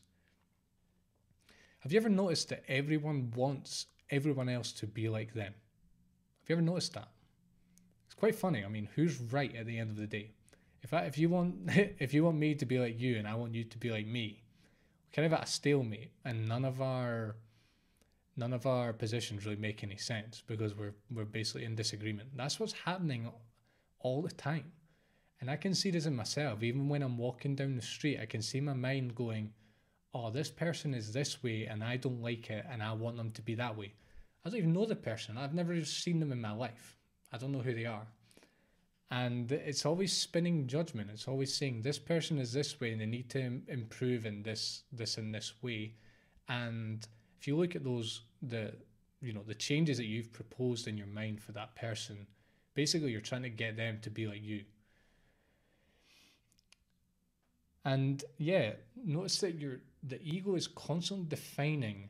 Have 1.79 1.91
you 1.91 2.00
ever 2.00 2.10
noticed 2.10 2.50
that 2.50 2.63
everyone 2.67 3.31
wants 3.36 3.88
everyone 4.10 4.50
else 4.50 4.72
to 4.74 4.88
be 4.88 5.10
like 5.10 5.34
them? 5.34 5.53
Have 5.53 6.50
you 6.50 6.55
ever 6.55 6.62
noticed 6.62 6.93
that? 6.93 7.10
It's 8.05 8.15
quite 8.15 8.36
funny. 8.36 8.63
I 8.63 8.67
mean, 8.67 8.89
who's 8.96 9.19
right 9.19 9.55
at 9.55 9.65
the 9.65 9.77
end 9.77 9.91
of 9.91 9.98
the 9.98 10.07
day? 10.07 10.31
If 10.81 10.93
I, 10.93 11.01
if 11.01 11.17
you 11.17 11.29
want 11.29 11.55
if 12.00 12.13
you 12.13 12.24
want 12.24 12.38
me 12.38 12.55
to 12.55 12.65
be 12.65 12.79
like 12.79 13.00
you 13.00 13.17
and 13.17 13.27
I 13.27 13.36
want 13.36 13.53
you 13.53 13.63
to 13.63 13.77
be 13.77 13.91
like 13.91 14.07
me, 14.07 14.43
we're 15.05 15.15
kind 15.22 15.25
of 15.25 15.39
at 15.39 15.48
a 15.48 15.51
stalemate, 15.51 16.12
and 16.25 16.48
none 16.48 16.65
of 16.65 16.81
our 16.81 17.36
none 18.36 18.53
of 18.53 18.65
our 18.65 18.93
positions 18.93 19.46
really 19.46 19.57
make 19.57 19.84
any 19.84 19.98
sense 19.98 20.43
because 20.48 20.75
we're 20.75 20.96
we're 21.12 21.25
basically 21.25 21.65
in 21.65 21.75
disagreement. 21.75 22.29
That's 22.36 22.60
what's 22.60 22.74
happening 22.74 23.31
all 24.00 24.22
the 24.22 24.31
time. 24.31 24.72
And 25.39 25.51
I 25.51 25.55
can 25.55 25.75
see 25.75 25.91
this 25.91 26.05
in 26.05 26.15
myself. 26.15 26.63
Even 26.63 26.89
when 26.89 27.03
I'm 27.03 27.17
walking 27.17 27.55
down 27.55 27.75
the 27.75 27.81
street, 27.81 28.19
I 28.19 28.25
can 28.25 28.41
see 28.41 28.60
my 28.60 28.74
mind 28.74 29.13
going, 29.13 29.53
Oh, 30.19 30.31
this 30.31 30.50
person 30.50 30.95
is 30.95 31.13
this 31.13 31.43
way 31.43 31.67
and 31.67 31.83
I 31.83 31.97
don't 31.97 32.24
like 32.24 32.50
it 32.50 32.65
and 32.71 32.81
I 32.81 32.91
want 32.93 33.17
them 33.17 33.29
to 33.33 33.41
be 33.43 33.53
that 33.53 33.77
way. 33.77 33.93
I 34.43 34.50
don't 34.50 34.57
even 34.57 34.74
know 34.74 34.86
the 34.86 34.95
person. 34.95 35.38
I've 35.38 35.53
never 35.53 35.83
seen 35.86 36.19
them 36.19 36.31
in 36.31 36.41
my 36.41 36.53
life. 36.53 36.97
I 37.31 37.38
don't 37.38 37.51
know 37.51 37.59
who 37.59 37.75
they 37.75 37.86
are. 37.86 38.07
And 39.12 39.51
it's 39.51 39.86
always 39.86 40.12
spinning 40.12 40.65
judgment. 40.65 41.12
It's 41.13 41.27
always 41.27 41.53
saying 41.53 41.81
this 41.81 42.00
person 42.00 42.39
is 42.39 42.51
this 42.51 42.79
way 42.79 42.93
and 42.93 43.00
they 43.01 43.05
need 43.05 43.29
to 43.29 43.62
improve 43.67 44.25
in 44.25 44.41
this, 44.41 44.81
this, 44.91 45.19
and 45.19 45.36
this 45.36 45.53
way. 45.62 45.93
And 46.50 47.07
if 47.39 47.47
you 47.47 47.55
look 47.55 47.75
at 47.75 47.83
those, 47.83 48.21
the, 48.41 48.74
you 49.21 49.33
know, 49.33 49.43
the 49.43 49.53
changes 49.53 49.97
that 49.97 50.05
you've 50.05 50.33
proposed 50.33 50.88
in 50.88 50.97
your 50.97 51.07
mind 51.07 51.43
for 51.43 51.51
that 51.51 51.75
person, 51.75 52.25
basically 52.74 53.12
you're 53.12 53.21
trying 53.21 53.43
to 53.43 53.50
get 53.50 53.77
them 53.77 54.00
to 54.01 54.09
be 54.09 54.25
like 54.25 54.43
you. 54.43 54.63
And 57.86 58.24
yeah, 58.39 58.71
notice 59.05 59.39
that 59.41 59.59
your 59.59 59.79
the 60.04 60.22
ego 60.22 60.56
is 60.56 60.68
constantly 60.68 61.25
defining 61.27 62.10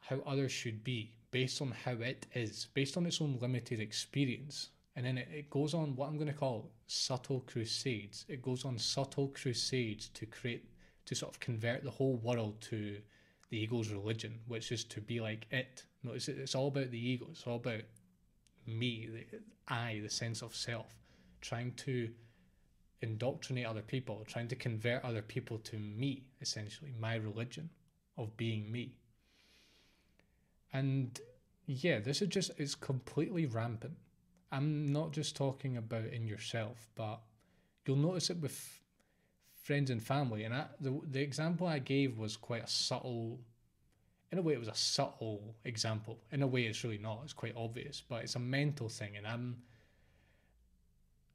how 0.00 0.20
others 0.26 0.52
should 0.52 0.82
be 0.82 1.12
based 1.30 1.62
on 1.62 1.72
how 1.84 1.92
it 1.92 2.26
is, 2.34 2.68
based 2.74 2.96
on 2.96 3.06
its 3.06 3.20
own 3.20 3.38
limited 3.40 3.80
experience. 3.80 4.70
And 4.94 5.06
then 5.06 5.18
it, 5.18 5.28
it 5.32 5.50
goes 5.50 5.74
on 5.74 5.96
what 5.96 6.08
I'm 6.08 6.16
going 6.16 6.28
to 6.28 6.34
call 6.34 6.70
subtle 6.86 7.40
crusades. 7.46 8.26
It 8.28 8.42
goes 8.42 8.64
on 8.64 8.78
subtle 8.78 9.28
crusades 9.28 10.08
to 10.10 10.26
create, 10.26 10.68
to 11.06 11.14
sort 11.14 11.32
of 11.32 11.40
convert 11.40 11.82
the 11.82 11.90
whole 11.90 12.16
world 12.18 12.60
to 12.62 12.98
the 13.48 13.62
ego's 13.62 13.90
religion, 13.90 14.38
which 14.46 14.70
is 14.70 14.84
to 14.84 15.00
be 15.00 15.20
like 15.20 15.46
it. 15.50 15.84
No, 16.02 16.12
it's, 16.12 16.28
it's 16.28 16.54
all 16.54 16.68
about 16.68 16.90
the 16.90 17.10
ego. 17.10 17.26
It's 17.30 17.46
all 17.46 17.56
about 17.56 17.82
me, 18.66 19.08
the 19.10 19.38
I, 19.68 20.00
the 20.02 20.10
sense 20.10 20.42
of 20.42 20.54
self, 20.54 20.94
trying 21.40 21.72
to 21.72 22.10
indoctrinate 23.02 23.66
other 23.66 23.82
people, 23.82 24.24
trying 24.26 24.48
to 24.48 24.56
convert 24.56 25.04
other 25.04 25.22
people 25.22 25.58
to 25.58 25.76
me, 25.76 26.22
essentially, 26.40 26.94
my 26.98 27.16
religion 27.16 27.68
of 28.16 28.36
being 28.36 28.70
me. 28.70 28.94
And 30.72 31.20
yeah, 31.66 31.98
this 31.98 32.22
is 32.22 32.28
just, 32.28 32.52
it's 32.56 32.74
completely 32.74 33.46
rampant. 33.46 33.94
I'm 34.50 34.92
not 34.92 35.12
just 35.12 35.36
talking 35.36 35.76
about 35.76 36.06
in 36.06 36.26
yourself, 36.26 36.88
but 36.94 37.20
you'll 37.86 37.96
notice 37.96 38.30
it 38.30 38.40
with 38.40 38.80
friends 39.54 39.90
and 39.90 40.02
family. 40.02 40.44
And 40.44 40.54
I, 40.54 40.66
the, 40.80 41.00
the 41.10 41.20
example 41.20 41.66
I 41.66 41.78
gave 41.78 42.18
was 42.18 42.36
quite 42.36 42.64
a 42.64 42.68
subtle, 42.68 43.40
in 44.30 44.38
a 44.38 44.42
way, 44.42 44.52
it 44.54 44.58
was 44.58 44.68
a 44.68 44.74
subtle 44.74 45.54
example. 45.64 46.18
In 46.30 46.42
a 46.42 46.46
way, 46.46 46.64
it's 46.64 46.84
really 46.84 46.98
not, 46.98 47.20
it's 47.24 47.32
quite 47.32 47.54
obvious, 47.56 48.02
but 48.06 48.22
it's 48.22 48.34
a 48.34 48.40
mental 48.40 48.88
thing. 48.88 49.16
And 49.16 49.26
I'm, 49.26 49.56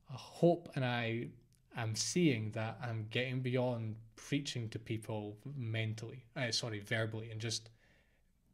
I 0.09 0.15
hope 0.15 0.69
and 0.75 0.85
I 0.85 1.27
am 1.77 1.95
seeing 1.95 2.51
that 2.51 2.79
I'm 2.81 3.07
getting 3.09 3.41
beyond 3.41 3.95
preaching 4.15 4.69
to 4.69 4.79
people 4.79 5.37
mentally, 5.55 6.25
uh, 6.35 6.51
sorry, 6.51 6.79
verbally, 6.79 7.29
and 7.31 7.39
just 7.39 7.69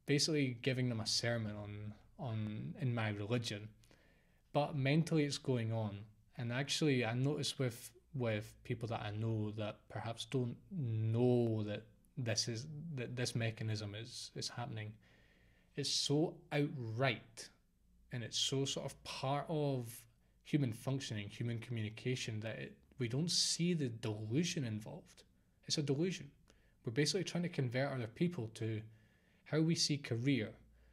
basically 0.06 0.58
giving 0.62 0.90
them 0.90 1.00
a 1.00 1.08
sermon 1.08 1.56
on 1.56 1.94
on 2.20 2.76
in 2.80 2.94
my 2.94 3.10
religion. 3.10 3.70
But 4.52 4.76
mentally 4.76 5.24
it's 5.24 5.38
going 5.38 5.74
on. 5.74 6.00
And 6.38 6.52
actually 6.52 7.06
i 7.06 7.14
notice 7.14 7.60
with 7.60 7.92
with 8.16 8.56
people 8.64 8.88
that 8.88 9.02
i 9.02 9.12
know 9.12 9.52
that 9.52 9.78
perhaps 9.90 10.26
don't 10.26 10.56
know 10.72 11.64
that 11.64 11.84
this 12.18 12.48
is 12.48 12.68
that 12.96 13.16
this 13.16 13.36
mechanism 13.36 13.96
is 13.96 14.32
is 14.36 14.50
happening 14.50 14.94
it's 15.76 15.90
so 15.90 16.36
outright 16.52 17.50
and 18.12 18.24
it's 18.24 18.38
so 18.38 18.66
sort 18.66 18.86
of 18.86 19.04
part 19.04 19.46
of 19.50 20.04
human 20.44 20.72
functioning 20.72 21.28
human 21.28 21.58
communication 21.60 22.40
that 22.40 22.60
it, 22.60 22.78
we 23.00 23.08
don't 23.08 23.32
see 23.32 23.74
the 23.74 23.90
delusion 23.90 24.64
involved 24.64 25.24
it's 25.66 25.78
a 25.78 25.84
delusion 25.84 26.30
we're 26.86 26.92
basically 26.92 27.24
trying 27.24 27.44
to 27.44 27.50
convert 27.50 27.92
other 27.92 28.08
people 28.08 28.50
to 28.54 28.82
how 29.46 29.60
we 29.60 29.76
see 29.76 29.98
career 29.98 30.50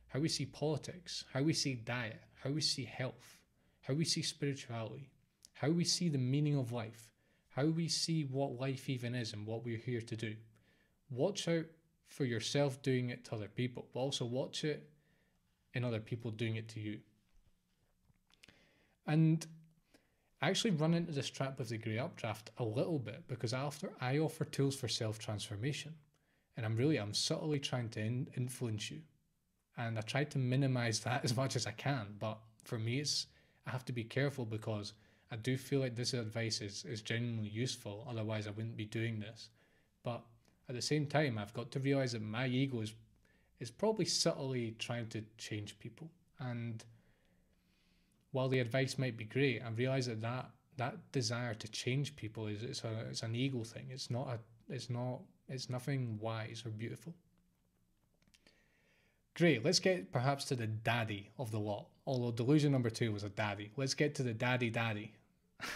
how 0.09 0.21
we 0.21 0.29
see 0.29 0.47
politics 0.47 1.25
how 1.33 1.43
we 1.43 1.53
see 1.53 1.75
diet 1.75 2.21
how 2.43 2.51
we 2.51 2.61
see 2.61 2.85
health 2.85 3.41
how 3.83 3.95
we 3.95 4.05
see 4.05 4.23
spirituality, 4.23 5.11
how 5.55 5.69
we 5.69 5.85
see 5.85 6.09
the 6.09 6.19
meaning 6.19 6.57
of 6.57 6.73
life, 6.73 7.13
how 7.51 7.65
we 7.65 7.89
see 7.89 8.23
what 8.23 8.61
life 8.61 8.89
even 8.89 9.15
is 9.15 9.33
and 9.33 9.47
what 9.47 9.65
we're 9.65 9.77
here 9.77 10.01
to 10.01 10.17
do. 10.17 10.37
Watch 11.11 11.49
out 11.49 11.67
for 12.07 12.25
yourself 12.25 12.83
doing 12.83 13.11
it 13.11 13.25
to 13.25 13.35
other 13.35 13.49
people, 13.49 13.89
but 13.93 14.01
also 14.01 14.25
watch 14.25 14.65
it 14.65 14.89
in 15.75 15.85
other 15.85 16.01
people 16.01 16.31
doing 16.31 16.57
it 16.57 16.69
to 16.69 16.81
you. 16.81 17.01
And 19.07 19.45
I 20.43 20.49
actually 20.49 20.71
run 20.73 20.95
into 20.95 21.13
this 21.13 21.29
trap 21.29 21.59
with 21.59 21.69
the 21.69 21.77
grey 21.77 21.99
updraft 21.99 22.51
a 22.59 22.65
little 22.65 22.99
bit 22.99 23.29
because 23.29 23.53
after 23.53 23.91
I 24.01 24.19
offer 24.19 24.45
tools 24.45 24.75
for 24.75 24.89
self 24.89 25.19
transformation, 25.19 25.95
and 26.57 26.65
I'm 26.65 26.77
really 26.77 26.99
I'm 26.99 27.15
subtly 27.15 27.59
trying 27.59 27.91
to 27.91 28.01
in, 28.01 28.29
influence 28.37 28.91
you, 28.91 29.01
and 29.77 29.99
I 29.99 30.03
try 30.03 30.25
to 30.25 30.39
minimize 30.39 31.01
that 31.05 31.25
as 31.25 31.37
much 31.37 31.57
as 31.57 31.67
I 31.67 31.73
can. 31.73 32.17
But 32.19 32.39
for 32.65 32.79
me, 32.79 33.01
it's 33.01 33.27
I 33.67 33.71
have 33.71 33.85
to 33.87 33.93
be 33.93 34.05
careful 34.05 34.45
because 34.45 34.95
I 35.31 35.37
do 35.37 35.57
feel 35.57 35.81
like 35.81 35.95
this 35.95 36.15
advice 36.15 36.61
is, 36.61 36.85
is 36.85 37.03
genuinely 37.03 37.49
useful. 37.49 38.07
Otherwise, 38.09 38.47
I 38.47 38.51
wouldn't 38.51 38.77
be 38.77 38.87
doing 38.87 39.21
this. 39.21 39.51
But 40.03 40.23
at 40.69 40.75
the 40.75 40.83
same 40.83 41.07
time, 41.07 41.39
I've 41.39 41.55
got 41.55 41.71
to 41.73 41.79
realize 41.79 42.13
that 42.13 42.23
my 42.23 42.47
ego 42.47 42.81
is, 42.81 42.95
is 43.61 43.71
probably 43.71 44.07
subtly 44.07 44.75
trying 44.79 45.09
to 45.09 45.23
change 45.39 45.79
people. 45.79 46.11
And 46.41 46.83
while 48.33 48.49
the 48.49 48.61
advice 48.61 48.99
might 48.99 49.17
be 49.17 49.25
great, 49.25 49.63
I 49.65 49.71
realize 49.71 50.07
that 50.07 50.21
that, 50.23 50.51
that 50.77 51.13
desire 51.13 51.55
to 51.55 51.69
change 51.69 52.17
people 52.17 52.47
is 52.47 52.63
it's, 52.63 52.85
a, 52.85 53.07
it's 53.11 53.23
an 53.23 53.35
ego 53.35 53.65
thing. 53.65 53.87
It's 53.91 54.11
not 54.11 54.29
a, 54.29 54.73
it's 54.73 54.89
not, 54.89 55.21
it's 55.49 55.69
nothing 55.69 56.19
wise 56.21 56.63
or 56.65 56.71
beautiful. 56.71 57.15
Great, 59.35 59.65
let's 59.65 59.79
get 59.79 60.13
perhaps 60.13 60.45
to 60.47 60.55
the 60.55 60.67
daddy 60.67 61.31
of 61.39 61.51
the 61.51 61.59
lot. 61.59 61.87
Although 62.07 62.33
delusion 62.33 62.73
number 62.73 62.91
two 62.91 63.13
was 63.13 63.25
a 63.25 63.29
daddy. 63.29 63.71
Let's 63.77 63.95
get 63.95 64.15
to 64.17 64.23
the 64.23 64.35
daddy 64.35 64.71
daddy. 64.71 65.13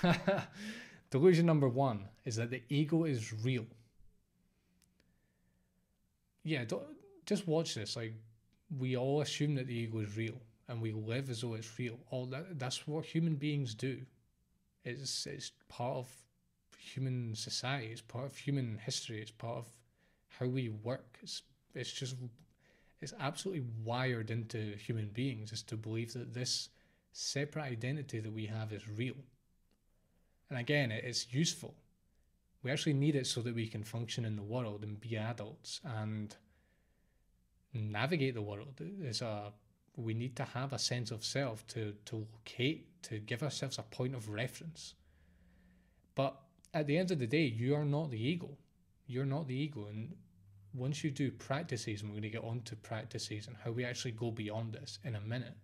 delusion 1.11 1.47
number 1.47 1.69
one 1.69 2.09
is 2.25 2.37
that 2.37 2.51
the 2.51 2.63
ego 2.69 3.05
is 3.05 3.33
real. 3.45 3.67
Yeah, 6.43 6.65
just 7.27 7.49
watch 7.49 7.75
this. 7.75 7.97
Like, 7.97 8.15
we 8.79 8.97
all 8.97 9.23
assume 9.23 9.55
that 9.55 9.67
the 9.67 9.75
ego 9.75 10.01
is 10.01 10.17
real 10.17 10.41
and 10.69 10.81
we 10.81 10.93
live 10.93 11.31
as 11.31 11.41
though 11.41 11.55
it's 11.55 11.79
real. 11.79 11.99
All 12.11 12.27
that 12.27 12.59
that's 12.59 12.87
what 12.87 13.05
human 13.05 13.35
beings 13.35 13.75
do. 13.75 14.01
It's 14.85 15.27
it's 15.27 15.53
part 15.69 15.97
of 15.97 16.11
human 16.79 17.35
society, 17.35 17.89
it's 17.89 18.01
part 18.01 18.27
of 18.27 18.37
human 18.37 18.79
history, 18.85 19.21
it's 19.21 19.31
part 19.31 19.59
of 19.59 19.67
how 20.39 20.47
we 20.47 20.69
work. 20.69 21.19
It's 21.23 21.43
it's 21.75 21.93
just 21.93 22.17
it's 23.01 23.15
absolutely 23.21 23.65
wired 23.85 24.31
into 24.31 24.77
human 24.77 25.09
beings 25.09 25.53
is 25.53 25.63
to 25.65 25.77
believe 25.77 26.13
that 26.15 26.35
this 26.35 26.71
separate 27.13 27.65
identity 27.65 28.21
that 28.21 28.33
we 28.33 28.47
have 28.47 28.73
is 28.73 28.89
real. 28.89 29.17
And 30.51 30.59
again, 30.59 30.91
it's 30.91 31.33
useful. 31.33 31.75
We 32.63 32.71
actually 32.71 32.95
need 32.95 33.15
it 33.15 33.27
so 33.27 33.43
that 33.43 33.55
we 33.55 33.67
can 33.67 33.85
function 33.85 34.25
in 34.25 34.37
the 34.37 34.43
world 34.43 34.83
and 34.83 35.01
be 35.01 35.17
adults 35.17 35.81
and 35.85 36.35
navigate 37.75 38.35
the 38.35 38.43
world. 38.43 38.81
It's 39.03 39.21
a 39.21 39.53
we 39.97 40.15
need 40.15 40.37
to 40.37 40.45
have 40.45 40.73
a 40.73 40.79
sense 40.79 41.11
of 41.11 41.25
self 41.25 41.67
to 41.69 41.95
to 42.07 42.17
locate, 42.17 43.03
to 43.05 43.19
give 43.19 43.43
ourselves 43.43 43.79
a 43.79 43.83
point 43.83 44.15
of 44.15 44.29
reference. 44.29 44.95
But 46.15 46.37
at 46.73 46.87
the 46.87 46.99
end 46.99 47.11
of 47.11 47.19
the 47.19 47.27
day, 47.27 47.45
you 47.45 47.75
are 47.75 47.85
not 47.85 48.11
the 48.11 48.23
ego. 48.23 48.57
You're 49.07 49.27
not 49.27 49.47
the 49.47 49.55
ego. 49.55 49.87
And 49.89 50.17
once 50.73 51.05
you 51.05 51.11
do 51.11 51.31
practices, 51.31 52.03
and 52.03 52.11
we're 52.11 52.21
going 52.21 52.23
to 52.23 52.39
get 52.39 52.45
on 52.45 52.63
to 52.63 52.77
practices 52.77 53.47
and 53.47 53.57
how 53.65 53.71
we 53.71 53.85
actually 53.85 54.13
go 54.13 54.31
beyond 54.31 54.73
this 54.73 54.99
in 55.05 55.15
a 55.15 55.21
minute, 55.21 55.57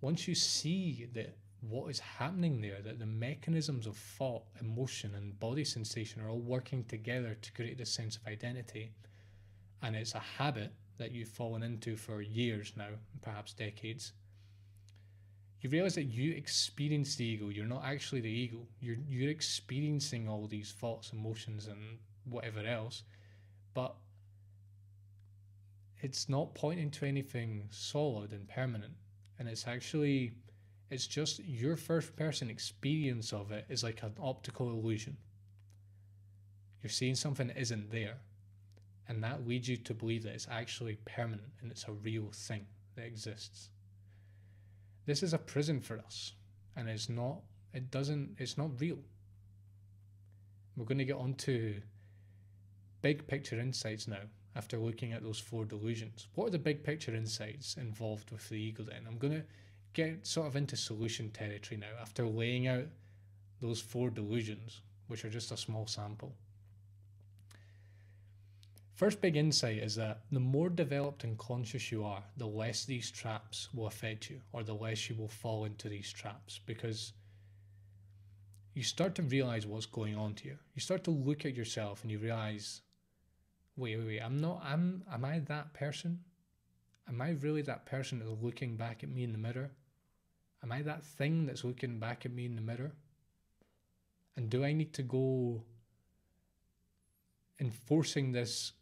once 0.00 0.26
you 0.26 0.34
see 0.34 1.08
that 1.12 1.36
what 1.60 1.90
is 1.90 2.00
happening 2.00 2.60
there, 2.60 2.80
that 2.80 2.98
the 2.98 3.06
mechanisms 3.06 3.86
of 3.86 3.96
thought, 3.96 4.44
emotion, 4.60 5.14
and 5.14 5.38
body 5.38 5.64
sensation 5.64 6.22
are 6.22 6.30
all 6.30 6.38
working 6.38 6.84
together 6.84 7.36
to 7.42 7.52
create 7.52 7.76
this 7.76 7.90
sense 7.90 8.16
of 8.16 8.26
identity, 8.26 8.92
and 9.82 9.94
it's 9.94 10.14
a 10.14 10.18
habit 10.18 10.72
that 11.00 11.10
you've 11.10 11.28
fallen 11.28 11.64
into 11.64 11.96
for 11.96 12.22
years 12.22 12.72
now, 12.76 12.90
perhaps 13.20 13.52
decades, 13.52 14.12
you 15.60 15.68
realize 15.68 15.96
that 15.96 16.04
you 16.04 16.32
experience 16.32 17.16
the 17.16 17.24
ego. 17.24 17.48
You're 17.48 17.66
not 17.66 17.84
actually 17.84 18.20
the 18.20 18.30
ego. 18.30 18.68
You're 18.80 18.96
you're 19.08 19.30
experiencing 19.30 20.28
all 20.28 20.46
these 20.46 20.72
thoughts, 20.72 21.12
emotions, 21.12 21.66
and 21.66 21.98
whatever 22.24 22.60
else 22.60 23.02
but 23.74 23.94
it's 26.02 26.28
not 26.28 26.54
pointing 26.54 26.90
to 26.90 27.06
anything 27.06 27.66
solid 27.70 28.32
and 28.32 28.48
permanent 28.48 28.94
and 29.38 29.48
it's 29.48 29.66
actually 29.66 30.32
it's 30.90 31.06
just 31.06 31.40
your 31.44 31.76
first 31.76 32.16
person 32.16 32.50
experience 32.50 33.32
of 33.32 33.52
it 33.52 33.64
is 33.68 33.82
like 33.82 34.02
an 34.02 34.14
optical 34.20 34.70
illusion 34.70 35.16
you're 36.82 36.90
seeing 36.90 37.14
something 37.14 37.48
that 37.48 37.58
isn't 37.58 37.90
there 37.90 38.16
and 39.10 39.22
that 39.22 39.46
leads 39.46 39.68
you 39.68 39.76
to 39.76 39.92
believe 39.92 40.22
that 40.22 40.32
it's 40.32 40.48
actually 40.50 40.96
permanent 41.04 41.52
and 41.60 41.70
it's 41.70 41.84
a 41.88 41.92
real 41.92 42.30
thing 42.32 42.64
that 42.94 43.04
exists 43.04 43.68
this 45.04 45.22
is 45.22 45.34
a 45.34 45.38
prison 45.38 45.80
for 45.80 45.98
us 45.98 46.32
and 46.76 46.88
it's 46.88 47.08
not 47.08 47.40
it 47.74 47.90
doesn't 47.90 48.30
it's 48.38 48.56
not 48.56 48.80
real 48.80 48.98
we're 50.76 50.86
going 50.86 50.98
to 50.98 51.04
get 51.04 51.16
on 51.16 51.34
to 51.34 51.74
big 53.02 53.26
picture 53.26 53.58
insights 53.58 54.08
now. 54.08 54.22
after 54.56 54.78
looking 54.78 55.12
at 55.12 55.22
those 55.22 55.38
four 55.38 55.64
delusions? 55.64 56.26
What 56.34 56.46
are 56.46 56.50
the 56.50 56.58
big 56.58 56.82
picture 56.82 57.14
insights 57.14 57.76
involved 57.76 58.30
with 58.30 58.48
the 58.48 58.56
ego 58.56 58.82
then? 58.82 59.04
I'm 59.06 59.18
going 59.18 59.34
to 59.34 59.44
get 59.92 60.26
sort 60.26 60.46
of 60.46 60.56
into 60.56 60.76
solution 60.76 61.30
territory 61.30 61.78
now 61.78 62.00
after 62.00 62.26
laying 62.26 62.66
out 62.66 62.86
those 63.60 63.80
four 63.80 64.10
delusions, 64.10 64.80
which 65.06 65.24
are 65.24 65.30
just 65.30 65.52
a 65.52 65.56
small 65.56 65.86
sample. 65.86 66.34
First 69.00 69.22
big 69.22 69.34
insight 69.34 69.78
is 69.78 69.94
that 69.94 70.24
the 70.30 70.40
more 70.40 70.68
developed 70.68 71.24
and 71.24 71.38
conscious 71.38 71.90
you 71.90 72.04
are, 72.04 72.22
the 72.36 72.46
less 72.46 72.84
these 72.84 73.10
traps 73.10 73.70
will 73.72 73.86
affect 73.86 74.28
you, 74.28 74.42
or 74.52 74.62
the 74.62 74.74
less 74.74 75.08
you 75.08 75.16
will 75.16 75.26
fall 75.26 75.64
into 75.64 75.88
these 75.88 76.12
traps 76.12 76.60
because 76.66 77.14
you 78.74 78.82
start 78.82 79.14
to 79.14 79.22
realize 79.22 79.66
what's 79.66 79.86
going 79.86 80.18
on 80.18 80.34
to 80.34 80.48
you. 80.48 80.58
You 80.74 80.82
start 80.82 81.02
to 81.04 81.12
look 81.12 81.46
at 81.46 81.54
yourself 81.54 82.02
and 82.02 82.10
you 82.10 82.18
realize, 82.18 82.82
wait, 83.74 83.96
wait, 83.96 84.06
wait, 84.06 84.20
I'm 84.20 84.38
not, 84.38 84.60
I'm, 84.62 85.02
am 85.10 85.24
I 85.24 85.38
that 85.38 85.72
person? 85.72 86.20
Am 87.08 87.22
I 87.22 87.30
really 87.30 87.62
that 87.62 87.86
person 87.86 88.18
that's 88.18 88.42
looking 88.42 88.76
back 88.76 89.02
at 89.02 89.08
me 89.08 89.24
in 89.24 89.32
the 89.32 89.38
mirror? 89.38 89.70
Am 90.62 90.70
I 90.70 90.82
that 90.82 91.06
thing 91.06 91.46
that's 91.46 91.64
looking 91.64 91.98
back 91.98 92.26
at 92.26 92.32
me 92.32 92.44
in 92.44 92.54
the 92.54 92.60
mirror? 92.60 92.92
And 94.36 94.50
do 94.50 94.62
I 94.62 94.74
need 94.74 94.92
to 94.92 95.02
go 95.02 95.62
enforcing 97.58 98.32
this 98.32 98.72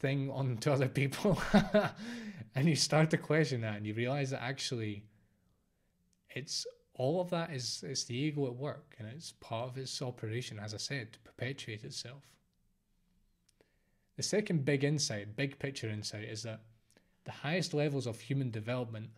thing 0.00 0.30
onto 0.30 0.70
other 0.70 0.88
people? 0.88 1.40
and 2.54 2.68
you 2.68 2.76
start 2.76 3.10
to 3.10 3.18
question 3.18 3.60
that 3.62 3.76
and 3.76 3.86
you 3.86 3.94
realize 3.94 4.30
that 4.30 4.42
actually 4.42 5.04
it's 6.30 6.66
all 6.94 7.20
of 7.20 7.30
that 7.30 7.50
is 7.52 7.84
it's 7.86 8.04
the 8.04 8.16
ego 8.16 8.46
at 8.46 8.54
work 8.54 8.94
and 8.98 9.08
it's 9.08 9.32
part 9.32 9.70
of 9.70 9.78
its 9.78 10.00
operation, 10.00 10.58
as 10.58 10.74
I 10.74 10.78
said, 10.78 11.12
to 11.12 11.18
perpetuate 11.20 11.84
itself. 11.84 12.22
The 14.16 14.22
second 14.22 14.64
big 14.64 14.82
insight, 14.82 15.36
big 15.36 15.58
picture 15.58 15.90
insight, 15.90 16.24
is 16.24 16.42
that 16.44 16.60
the 17.24 17.32
highest 17.32 17.74
levels 17.74 18.06
of 18.06 18.18
human 18.18 18.50
development 18.50 19.10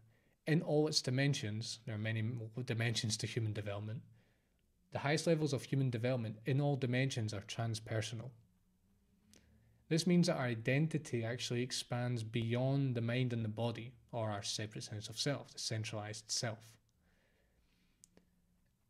in 0.47 0.62
all 0.62 0.88
its 0.88 1.03
dimensions, 1.03 1.79
there 1.87 1.95
are 1.95 1.99
many 1.99 2.25
dimensions 2.64 3.17
to 3.19 3.27
human 3.27 3.53
development, 3.53 4.01
the 4.93 4.99
highest 4.99 5.27
levels 5.27 5.53
of 5.53 5.62
human 5.62 5.91
development 5.91 6.38
in 6.47 6.61
all 6.61 6.75
dimensions 6.75 7.35
are 7.35 7.43
transpersonal. 7.43 8.31
This 9.88 10.07
means 10.07 10.27
that 10.27 10.37
our 10.37 10.44
identity 10.44 11.24
actually 11.24 11.62
expands 11.62 12.22
beyond 12.22 12.94
the 12.94 13.01
mind 13.01 13.33
and 13.33 13.44
the 13.44 13.48
body, 13.48 13.92
or 14.12 14.31
our 14.31 14.42
separate 14.42 14.85
sense 14.85 15.09
of 15.09 15.18
self, 15.18 15.53
the 15.53 15.59
centralized 15.59 16.31
self. 16.31 16.59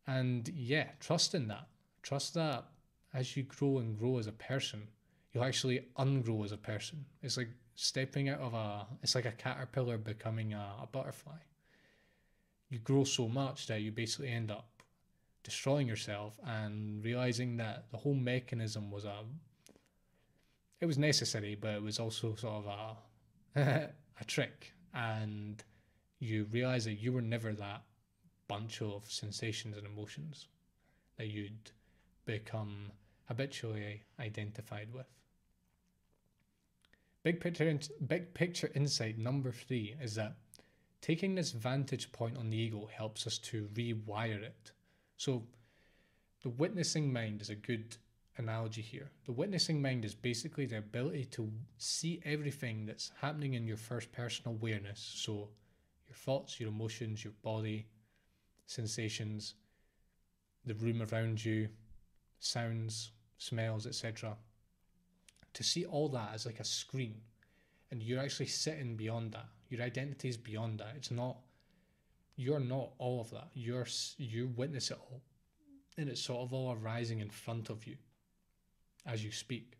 And 0.07 0.49
yeah, 0.49 0.87
trust 0.99 1.35
in 1.35 1.47
that. 1.47 1.67
Trust 2.01 2.33
that 2.33 2.65
as 3.13 3.37
you 3.37 3.43
grow 3.43 3.77
and 3.77 3.97
grow 3.97 4.17
as 4.17 4.27
a 4.27 4.31
person, 4.31 4.87
you'll 5.31 5.43
actually 5.43 5.85
ungrow 5.97 6.43
as 6.43 6.51
a 6.51 6.57
person. 6.57 7.05
It's 7.21 7.37
like 7.37 7.49
stepping 7.75 8.27
out 8.27 8.39
of 8.39 8.53
a, 8.53 8.85
it's 9.01 9.15
like 9.15 9.25
a 9.25 9.31
caterpillar 9.31 9.97
becoming 9.97 10.53
a, 10.53 10.73
a 10.81 10.87
butterfly. 10.87 11.37
You 12.69 12.79
grow 12.79 13.03
so 13.03 13.27
much 13.27 13.67
that 13.67 13.81
you 13.81 13.91
basically 13.91 14.29
end 14.29 14.51
up 14.51 14.67
destroying 15.43 15.87
yourself 15.87 16.37
and 16.45 17.03
realizing 17.03 17.57
that 17.57 17.85
the 17.91 17.97
whole 17.97 18.13
mechanism 18.13 18.91
was 18.91 19.05
a, 19.05 19.23
it 20.81 20.85
was 20.85 20.97
necessary, 20.97 21.55
but 21.55 21.71
it 21.75 21.81
was 21.81 21.99
also 21.99 22.35
sort 22.35 22.65
of 22.65 22.97
a, 23.55 23.59
a 24.21 24.25
trick. 24.25 24.73
And 24.93 25.63
you 26.19 26.47
realize 26.51 26.85
that 26.85 26.95
you 26.95 27.11
were 27.11 27.21
never 27.21 27.53
that 27.53 27.83
bunch 28.47 28.81
of 28.81 29.03
sensations 29.09 29.77
and 29.77 29.85
emotions 29.85 30.47
that 31.17 31.27
you'd 31.27 31.71
become 32.25 32.91
habitually 33.27 34.01
identified 34.19 34.87
with. 34.93 35.05
Big 37.23 37.39
picture, 37.39 37.77
big 38.07 38.33
picture 38.33 38.71
insight 38.73 39.17
number 39.17 39.51
three 39.51 39.95
is 40.01 40.15
that 40.15 40.35
taking 41.01 41.35
this 41.35 41.51
vantage 41.51 42.11
point 42.11 42.37
on 42.37 42.49
the 42.49 42.57
ego 42.57 42.89
helps 42.91 43.27
us 43.27 43.37
to 43.37 43.67
rewire 43.73 44.41
it. 44.41 44.71
So, 45.17 45.43
the 46.41 46.49
witnessing 46.49 47.11
mind 47.11 47.41
is 47.41 47.49
a 47.49 47.55
good 47.55 47.97
analogy 48.39 48.81
here. 48.81 49.11
The 49.25 49.31
witnessing 49.33 49.81
mind 49.81 50.05
is 50.05 50.15
basically 50.15 50.65
the 50.65 50.79
ability 50.79 51.25
to 51.25 51.51
see 51.77 52.21
everything 52.25 52.85
that's 52.85 53.11
happening 53.21 53.53
in 53.53 53.67
your 53.67 53.77
first 53.77 54.11
person 54.11 54.47
awareness. 54.47 54.99
So, 54.99 55.49
your 56.07 56.15
thoughts, 56.15 56.59
your 56.59 56.69
emotions, 56.69 57.23
your 57.23 57.33
body, 57.43 57.85
sensations, 58.65 59.55
the 60.65 60.73
room 60.75 61.05
around 61.11 61.43
you, 61.43 61.69
sounds, 62.39 63.11
smells, 63.37 63.85
etc. 63.85 64.35
To 65.53 65.63
see 65.63 65.85
all 65.85 66.09
that 66.09 66.31
as 66.33 66.45
like 66.45 66.59
a 66.59 66.65
screen, 66.65 67.21
and 67.91 68.01
you're 68.01 68.21
actually 68.21 68.47
sitting 68.47 68.95
beyond 68.95 69.33
that. 69.33 69.47
Your 69.69 69.81
identity 69.83 70.29
is 70.29 70.37
beyond 70.37 70.79
that. 70.79 70.93
It's 70.95 71.11
not. 71.11 71.37
You're 72.35 72.59
not 72.59 72.91
all 72.97 73.19
of 73.21 73.29
that. 73.31 73.49
You're 73.53 73.87
you 74.17 74.51
witness 74.55 74.91
it 74.91 74.97
all, 74.99 75.21
and 75.97 76.09
it's 76.09 76.21
sort 76.21 76.41
of 76.41 76.53
all 76.53 76.77
arising 76.81 77.19
in 77.19 77.29
front 77.29 77.69
of 77.69 77.85
you 77.85 77.97
as 79.05 79.23
you 79.23 79.31
speak. 79.31 79.77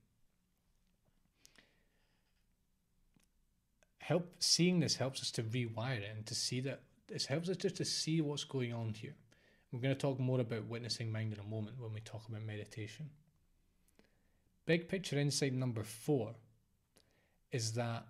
Help 3.99 4.35
seeing 4.39 4.79
this 4.79 4.95
helps 4.95 5.21
us 5.21 5.31
to 5.31 5.43
rewire 5.43 5.99
it 5.99 6.11
and 6.15 6.25
to 6.25 6.33
see 6.33 6.61
that 6.61 6.81
it 7.09 7.25
helps 7.25 7.49
us 7.49 7.57
just 7.57 7.75
to 7.77 7.85
see 7.85 8.21
what's 8.21 8.43
going 8.43 8.73
on 8.73 8.93
here. 8.93 9.15
We're 9.71 9.81
going 9.81 9.93
to 9.93 9.99
talk 9.99 10.19
more 10.19 10.39
about 10.39 10.65
witnessing 10.65 11.11
mind 11.11 11.33
in 11.33 11.39
a 11.39 11.43
moment 11.43 11.79
when 11.79 11.93
we 11.93 11.99
talk 11.99 12.27
about 12.27 12.43
meditation. 12.43 13.09
Big 14.65 14.87
picture 14.87 15.17
insight 15.17 15.53
number 15.53 15.83
four 15.83 16.33
is 17.51 17.73
that 17.73 18.05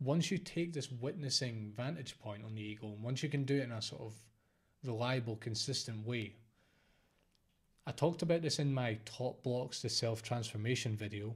once 0.00 0.30
you 0.30 0.38
take 0.38 0.72
this 0.72 0.90
witnessing 0.90 1.72
vantage 1.76 2.18
point 2.20 2.44
on 2.44 2.54
the 2.54 2.62
ego, 2.62 2.86
and 2.86 3.02
once 3.02 3.22
you 3.22 3.28
can 3.28 3.44
do 3.44 3.56
it 3.56 3.64
in 3.64 3.72
a 3.72 3.82
sort 3.82 4.02
of 4.02 4.14
reliable, 4.84 5.36
consistent 5.36 6.06
way, 6.06 6.36
I 7.88 7.92
talked 7.92 8.20
about 8.20 8.42
this 8.42 8.58
in 8.58 8.74
my 8.74 8.98
top 9.06 9.42
blocks 9.42 9.80
to 9.80 9.88
self 9.88 10.22
transformation 10.22 10.94
video 10.94 11.34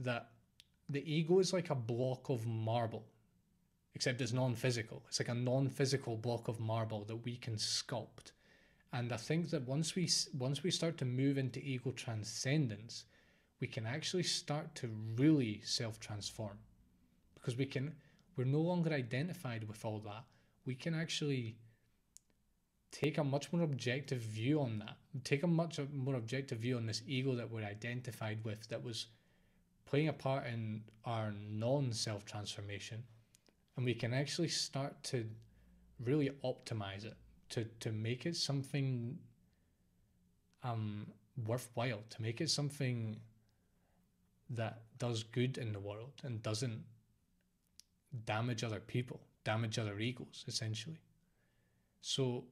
that 0.00 0.30
the 0.88 1.04
ego 1.08 1.38
is 1.38 1.52
like 1.52 1.70
a 1.70 1.76
block 1.76 2.28
of 2.28 2.44
marble 2.44 3.04
except 3.94 4.20
it's 4.20 4.32
non-physical. 4.32 5.04
It's 5.06 5.20
like 5.20 5.28
a 5.28 5.34
non-physical 5.34 6.16
block 6.16 6.48
of 6.48 6.58
marble 6.58 7.04
that 7.04 7.24
we 7.24 7.36
can 7.36 7.54
sculpt. 7.54 8.32
And 8.92 9.12
I 9.12 9.16
think 9.16 9.50
that 9.50 9.68
once 9.68 9.94
we 9.94 10.10
once 10.36 10.64
we 10.64 10.72
start 10.72 10.98
to 10.98 11.04
move 11.04 11.38
into 11.38 11.60
ego 11.60 11.92
transcendence, 11.92 13.04
we 13.60 13.68
can 13.68 13.86
actually 13.86 14.24
start 14.24 14.74
to 14.76 14.90
really 15.16 15.60
self-transform 15.64 16.58
because 17.34 17.56
we 17.56 17.66
can 17.66 17.94
we're 18.34 18.44
no 18.44 18.60
longer 18.60 18.92
identified 18.92 19.68
with 19.68 19.84
all 19.84 20.00
that. 20.00 20.24
We 20.64 20.74
can 20.74 20.96
actually 20.96 21.58
take 22.92 23.18
a 23.18 23.24
much 23.24 23.52
more 23.52 23.62
objective 23.62 24.18
view 24.18 24.60
on 24.60 24.78
that. 24.80 24.96
Take 25.24 25.42
a 25.42 25.46
much 25.46 25.80
more 25.92 26.14
objective 26.14 26.58
view 26.58 26.76
on 26.76 26.86
this 26.86 27.02
ego 27.06 27.34
that 27.34 27.50
we're 27.50 27.64
identified 27.64 28.44
with 28.44 28.68
that 28.68 28.82
was 28.82 29.06
playing 29.90 30.08
a 30.08 30.12
part 30.12 30.46
in 30.46 30.82
our 31.04 31.32
non-self 31.50 32.24
transformation 32.24 33.02
and 33.76 33.84
we 33.84 33.94
can 33.94 34.14
actually 34.14 34.48
start 34.48 35.02
to 35.02 35.26
really 36.04 36.30
optimize 36.44 37.04
it 37.04 37.16
to 37.48 37.64
to 37.80 37.90
make 37.90 38.24
it 38.24 38.36
something 38.36 39.18
um 40.62 41.06
worthwhile 41.46 42.02
to 42.08 42.22
make 42.22 42.40
it 42.40 42.50
something 42.50 43.18
that 44.50 44.82
does 44.98 45.22
good 45.22 45.58
in 45.58 45.72
the 45.72 45.80
world 45.80 46.12
and 46.24 46.42
doesn't 46.42 46.84
damage 48.26 48.62
other 48.62 48.80
people 48.80 49.20
damage 49.44 49.78
other 49.78 49.98
egos 49.98 50.44
essentially 50.46 51.00
so 52.00 52.44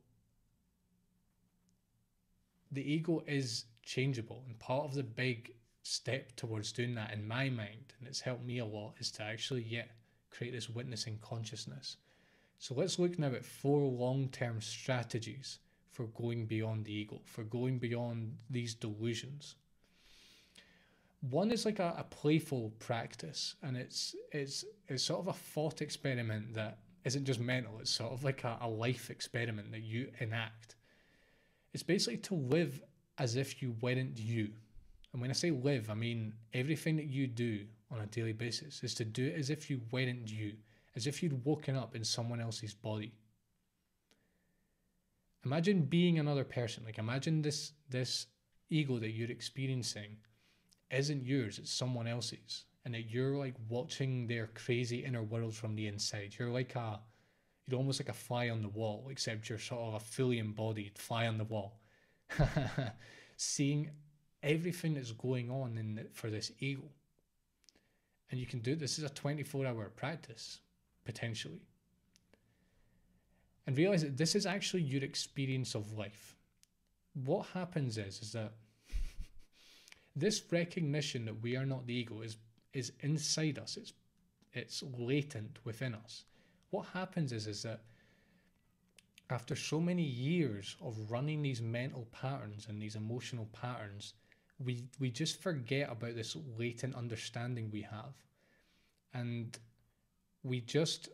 the 2.73 2.93
ego 2.93 3.23
is 3.27 3.65
changeable 3.83 4.45
and 4.47 4.59
part 4.59 4.85
of 4.85 4.95
the 4.95 5.03
big 5.03 5.53
step 5.83 6.35
towards 6.37 6.73
doing 6.73 6.95
that 6.95 7.13
in 7.13 7.27
my 7.27 7.49
mind 7.49 7.95
and 7.99 8.09
it's 8.09 8.21
helped 8.21 8.45
me 8.45 8.59
a 8.59 8.65
lot 8.65 8.95
is 8.99 9.11
to 9.11 9.23
actually 9.23 9.63
yeah 9.63 9.85
create 10.31 10.53
this 10.53 10.69
witnessing 10.69 11.19
consciousness. 11.21 11.97
So 12.59 12.75
let's 12.75 12.99
look 12.99 13.19
now 13.19 13.29
at 13.29 13.45
four 13.45 13.81
long 13.81 14.29
term 14.29 14.61
strategies 14.61 15.59
for 15.91 16.07
going 16.07 16.47
beyond 16.47 16.85
the 16.85 16.93
ego, 16.93 17.21
for 17.25 17.45
going 17.45 17.79
beyond 17.79 18.37
these 18.51 18.75
delusions. 18.75 19.57
One 21.31 21.51
is 21.51 21.65
like 21.65 21.81
a, 21.81 21.95
a 21.99 22.05
playful 22.05 22.73
practice, 22.79 23.57
and 23.63 23.77
it's 23.77 24.15
it's 24.33 24.65
it's 24.87 25.03
sort 25.03 25.21
of 25.21 25.29
a 25.29 25.33
thought 25.33 25.83
experiment 25.83 26.55
that 26.55 26.79
isn't 27.05 27.25
just 27.25 27.41
mental, 27.41 27.79
it's 27.81 27.91
sort 27.91 28.13
of 28.13 28.23
like 28.23 28.45
a, 28.45 28.59
a 28.61 28.69
life 28.69 29.11
experiment 29.11 29.73
that 29.73 29.83
you 29.83 30.09
enact. 30.21 30.77
It's 31.73 31.83
basically 31.83 32.19
to 32.19 32.35
live 32.35 32.81
as 33.19 33.37
if 33.37 33.63
you 33.63 33.75
weren't 33.81 34.19
you. 34.19 34.51
And 35.13 35.21
when 35.21 35.31
I 35.31 35.35
say 35.35 35.51
live, 35.51 35.91
I 35.91 35.95
mean 35.95 36.35
everything 36.53 36.97
that 36.97 37.07
you 37.07 37.27
do 37.27 37.67
on 37.91 38.01
a 38.01 38.07
daily 38.07 38.33
basis 38.33 38.83
is 38.83 38.95
to 38.95 39.05
do 39.05 39.27
it 39.27 39.37
as 39.39 39.51
if 39.51 39.71
you 39.71 39.81
weren't 39.91 40.31
you, 40.31 40.55
as 40.97 41.07
if 41.07 41.23
you'd 41.23 41.45
woken 41.45 41.77
up 41.77 41.95
in 41.97 42.05
someone 42.05 42.41
else's 42.41 42.75
body. 42.75 43.13
Imagine 45.45 45.83
being 45.83 46.19
another 46.19 46.45
person. 46.45 46.85
Like 46.85 46.99
imagine 46.99 47.43
this 47.43 47.73
this 47.89 48.27
ego 48.71 48.99
that 48.99 49.11
you're 49.11 49.31
experiencing 49.31 50.17
isn't 50.91 51.25
yours, 51.25 51.59
it's 51.59 51.73
someone 51.73 52.07
else's. 52.07 52.65
and 52.85 52.95
that 52.95 53.11
you're 53.11 53.37
like 53.37 53.55
watching 53.69 54.27
their 54.27 54.47
crazy 54.55 55.05
inner 55.05 55.23
world 55.23 55.55
from 55.55 55.75
the 55.77 55.87
inside. 55.87 56.35
You're 56.39 56.51
like 56.51 56.75
a 56.75 56.99
you're 57.69 57.79
almost 57.79 58.01
like 58.01 58.09
a 58.09 58.15
fly 58.15 58.49
on 58.49 58.63
the 58.63 58.69
wall, 58.69 59.09
except 59.11 59.49
you're 59.49 59.59
sort 59.59 59.89
of 59.89 59.95
a 59.95 60.01
fully 60.01 60.39
embodied 60.39 60.99
fly 60.99 61.27
on 61.27 61.37
the 61.37 61.45
wall, 61.45 61.81
seeing 63.37 63.91
everything 64.43 64.95
that's 64.95 65.13
going 65.13 65.51
on 65.51 65.77
in 65.77 65.95
the, 65.97 66.07
for 66.13 66.31
this 66.31 66.51
ego. 66.61 66.85
And 68.31 68.41
you 68.41 68.47
can 68.47 68.61
do 68.61 68.75
this 68.75 68.99
is 68.99 69.05
a 69.05 69.11
24 69.11 69.67
hour 69.67 69.91
practice 69.95 70.61
potentially. 71.05 71.61
And 73.67 73.77
realize 73.77 74.03
that 74.03 74.17
this 74.17 74.35
is 74.35 74.47
actually 74.47 74.83
your 74.83 75.05
experience 75.05 75.75
of 75.75 75.93
life. 75.93 76.37
What 77.25 77.47
happens 77.53 77.99
is 77.99 78.21
is 78.23 78.33
that 78.33 78.53
this 80.17 80.43
recognition 80.51 81.27
that 81.27 81.43
we 81.43 81.57
are 81.57 81.67
not 81.67 81.87
the 81.87 81.95
ego 81.95 82.23
is 82.23 82.39
is 82.73 82.93
inside 83.01 83.59
us. 83.59 83.77
It's 83.77 83.93
it's 84.55 84.83
latent 84.99 85.59
within 85.65 85.95
us. 85.95 86.25
What 86.71 86.87
happens 86.87 87.33
is 87.33 87.47
is 87.47 87.63
that 87.63 87.83
after 89.31 89.55
so 89.57 89.81
many 89.81 90.03
years 90.03 90.77
of 90.81 91.11
running 91.11 91.43
these 91.43 91.61
mental 91.61 92.07
patterns 92.13 92.67
and 92.69 92.81
these 92.81 92.97
emotional 92.97 93.47
patterns, 93.53 94.15
we 94.59 94.85
we 94.99 95.11
just 95.11 95.41
forget 95.43 95.91
about 95.91 96.15
this 96.15 96.37
latent 96.59 96.95
understanding 96.95 97.71
we 97.71 97.83
have. 97.83 98.15
And 99.15 99.59
we 100.43 100.61
just 100.61 101.09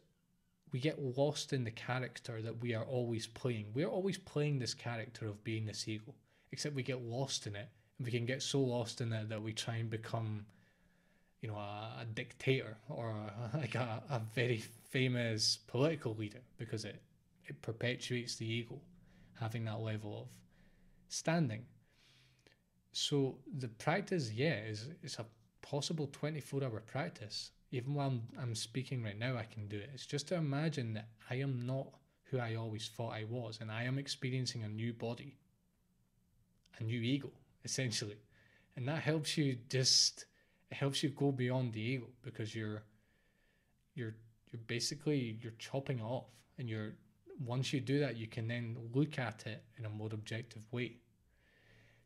we 0.73 0.81
get 0.81 1.01
lost 1.01 1.53
in 1.53 1.65
the 1.65 1.71
character 1.71 2.43
that 2.43 2.61
we 2.61 2.75
are 2.75 2.85
always 2.85 3.27
playing. 3.27 3.67
We're 3.75 3.89
always 3.89 4.19
playing 4.19 4.59
this 4.59 4.75
character 4.75 5.27
of 5.29 5.43
being 5.45 5.67
this 5.67 5.87
ego, 5.87 6.15
except 6.53 6.75
we 6.75 6.83
get 6.83 7.03
lost 7.03 7.47
in 7.47 7.55
it 7.57 7.69
And 7.99 8.07
we 8.07 8.13
can 8.13 8.27
get 8.27 8.43
so 8.43 8.61
lost 8.61 9.01
in 9.01 9.13
it 9.13 9.29
that 9.29 9.43
we 9.43 9.53
try 9.53 9.77
and 9.77 9.91
become 9.91 10.47
you 11.45 11.51
know 11.51 11.59
a, 11.59 12.01
a 12.01 12.05
dictator 12.15 12.79
or 12.89 13.11
a, 13.11 13.57
like 13.59 13.75
a, 13.75 14.03
a 14.09 14.19
very 14.35 14.65
famous 14.89 15.59
political 15.67 16.15
leader 16.15 16.41
because 16.57 16.87
it 16.87 17.03
it 17.47 17.61
perpetuates 17.61 18.37
the 18.37 18.51
ego 18.51 18.81
having 19.39 19.67
that 19.67 19.81
level 19.81 20.23
of 20.23 20.29
standing. 21.09 21.63
So 22.93 23.37
the 23.59 23.69
practice 23.69 24.33
yeah 24.33 24.59
is 24.73 24.89
it's 25.03 25.19
a 25.19 25.27
possible 25.61 26.09
24 26.13 26.65
hour 26.65 26.81
practice. 26.81 27.51
Even 27.73 27.93
while 27.95 28.07
I'm, 28.09 28.23
I'm 28.41 28.55
speaking 28.55 29.03
right 29.03 29.19
now 29.19 29.37
i 29.37 29.43
can 29.43 29.67
do 29.69 29.77
it. 29.77 29.91
It's 29.93 30.07
just 30.07 30.29
to 30.29 30.37
imagine 30.37 30.95
that 30.95 31.09
i 31.29 31.35
am 31.35 31.67
not 31.67 31.89
who 32.31 32.39
i 32.39 32.55
always 32.55 32.89
thought 32.97 33.13
i 33.13 33.25
was 33.29 33.59
and 33.61 33.71
i 33.71 33.83
am 33.83 33.99
experiencing 33.99 34.63
a 34.63 34.69
new 34.69 34.93
body 34.93 35.37
a 36.79 36.85
new 36.85 37.01
ego 37.01 37.31
essentially. 37.65 38.21
And 38.77 38.89
that 38.89 39.03
helps 39.03 39.37
you 39.37 39.59
just 39.69 40.27
it 40.75 40.79
helps 40.79 41.05
you 41.05 41.11
go 41.11 41.31
beyond 41.31 41.73
the 41.73 41.81
ego 41.81 42.07
because 42.23 42.53
you're 42.53 42.83
you're 43.95 44.17
you're 44.51 44.63
basically 44.67 45.39
you're 45.41 45.59
chopping 45.59 46.01
off 46.01 46.27
and 46.59 46.69
you're 46.69 46.95
once 47.39 47.73
you 47.73 47.81
do 47.81 48.01
that 48.01 48.17
you 48.17 48.27
can 48.27 48.49
then 48.49 48.77
look 48.93 49.17
at 49.17 49.47
it 49.47 49.63
in 49.79 49.85
a 49.85 49.89
more 49.89 50.09
objective 50.13 50.63
way. 50.73 50.97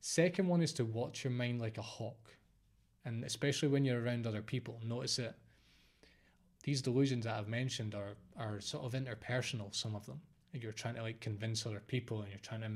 Second 0.00 0.48
one 0.48 0.60
is 0.60 0.74
to 0.74 0.84
watch 0.84 1.24
your 1.24 1.32
mind 1.32 1.60
like 1.62 1.78
a 1.78 1.82
hawk. 1.82 2.36
And 3.06 3.24
especially 3.24 3.68
when 3.68 3.86
you're 3.86 4.02
around 4.02 4.26
other 4.26 4.42
people, 4.42 4.80
notice 4.84 5.18
it 5.18 5.34
these 6.62 6.82
delusions 6.82 7.24
that 7.24 7.38
I've 7.38 7.48
mentioned 7.48 7.94
are 7.94 8.16
are 8.36 8.60
sort 8.60 8.84
of 8.84 8.92
interpersonal, 8.92 9.74
some 9.74 9.96
of 9.96 10.04
them. 10.04 10.20
And 10.52 10.62
you're 10.62 10.72
trying 10.72 10.96
to 10.96 11.02
like 11.02 11.20
convince 11.20 11.64
other 11.64 11.82
people 11.86 12.20
and 12.20 12.28
you're 12.28 12.48
trying 12.50 12.60
to 12.60 12.72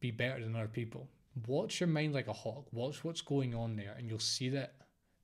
be 0.00 0.10
better 0.10 0.38
than 0.44 0.54
other 0.54 0.68
people 0.68 1.08
watch 1.46 1.80
your 1.80 1.88
mind 1.88 2.14
like 2.14 2.28
a 2.28 2.32
hawk, 2.32 2.66
watch 2.72 3.04
what's 3.04 3.20
going 3.20 3.54
on 3.54 3.76
there, 3.76 3.94
and 3.98 4.08
you'll 4.08 4.18
see 4.18 4.48
that 4.50 4.74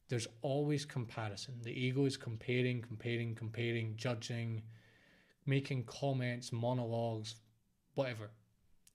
there's 0.09 0.29
always 0.43 0.85
comparison. 0.85 1.55
The 1.63 1.71
ego 1.71 2.05
is 2.05 2.17
comparing, 2.17 2.83
comparing, 2.83 3.35
comparing, 3.35 3.97
judging, 3.97 4.63
making 5.47 5.85
comments, 5.85 6.53
monologues, 6.53 7.37
whatever. 7.95 8.31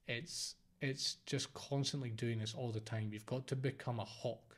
It's 0.08 0.56
it's 0.80 1.16
just 1.26 1.52
constantly 1.56 2.12
doing 2.12 2.40
this 2.40 2.54
all 2.54 2.72
the 2.72 2.80
time. 2.80 3.10
You've 3.12 3.26
got 3.26 3.48
to 3.48 3.56
become 3.56 4.00
a 4.00 4.06
hawk 4.06 4.58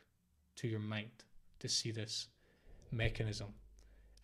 to 0.56 0.68
your 0.68 0.80
mind 0.80 1.24
to 1.60 1.68
see 1.68 1.90
this 1.90 2.28
mechanism. 2.90 3.54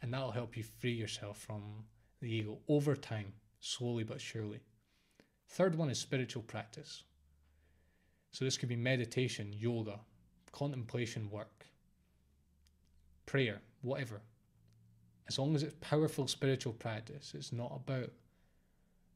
And 0.03 0.12
that'll 0.12 0.31
help 0.31 0.59
you 0.59 0.62
free 0.62 0.92
yourself 0.92 1.38
from 1.38 1.85
the 2.20 2.31
ego 2.31 2.59
over 2.68 2.94
time, 2.94 3.33
slowly 3.61 4.05
but 4.05 4.20
surely. 4.20 4.61
Third 5.49 5.75
one 5.75 5.88
is 5.88 5.99
spiritual 5.99 6.42
practice. 6.42 7.05
So 8.37 8.44
this 8.44 8.59
could 8.59 8.68
be 8.68 8.77
meditation, 8.77 9.51
yoga, 9.51 9.99
contemplation 10.53 11.31
work, 11.31 11.64
prayer, 13.25 13.62
whatever. 13.81 14.20
As 15.27 15.38
long 15.38 15.55
as 15.55 15.62
it's 15.62 15.75
powerful 15.81 16.29
spiritual 16.29 16.75
practice, 16.75 17.33
it's 17.35 17.51
not 17.51 17.72
about 17.75 18.11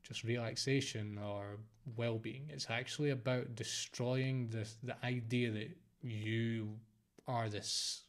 just 0.03 0.25
relaxation 0.25 1.19
or 1.23 1.59
well 1.97 2.17
being. 2.17 2.49
It's 2.49 2.71
actually 2.71 3.11
about 3.11 3.55
destroying 3.55 4.49
the, 4.49 4.67
the 4.83 4.97
idea 5.05 5.51
that 5.51 5.77
you 6.03 6.79
are 7.29 7.51
this 7.51 8.05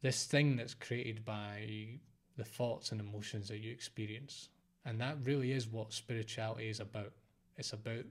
this 0.00 0.24
thing 0.24 0.56
that's 0.56 0.74
created 0.74 1.24
by 1.24 2.00
the 2.36 2.44
thoughts 2.44 2.90
and 2.90 3.00
emotions 3.00 3.46
that 3.50 3.60
you 3.60 3.70
experience. 3.70 4.48
And 4.84 5.00
that 5.00 5.18
really 5.22 5.52
is 5.52 5.68
what 5.68 5.92
spirituality 5.92 6.68
is 6.68 6.80
about. 6.80 7.12
It's 7.56 7.72
about 7.72 8.04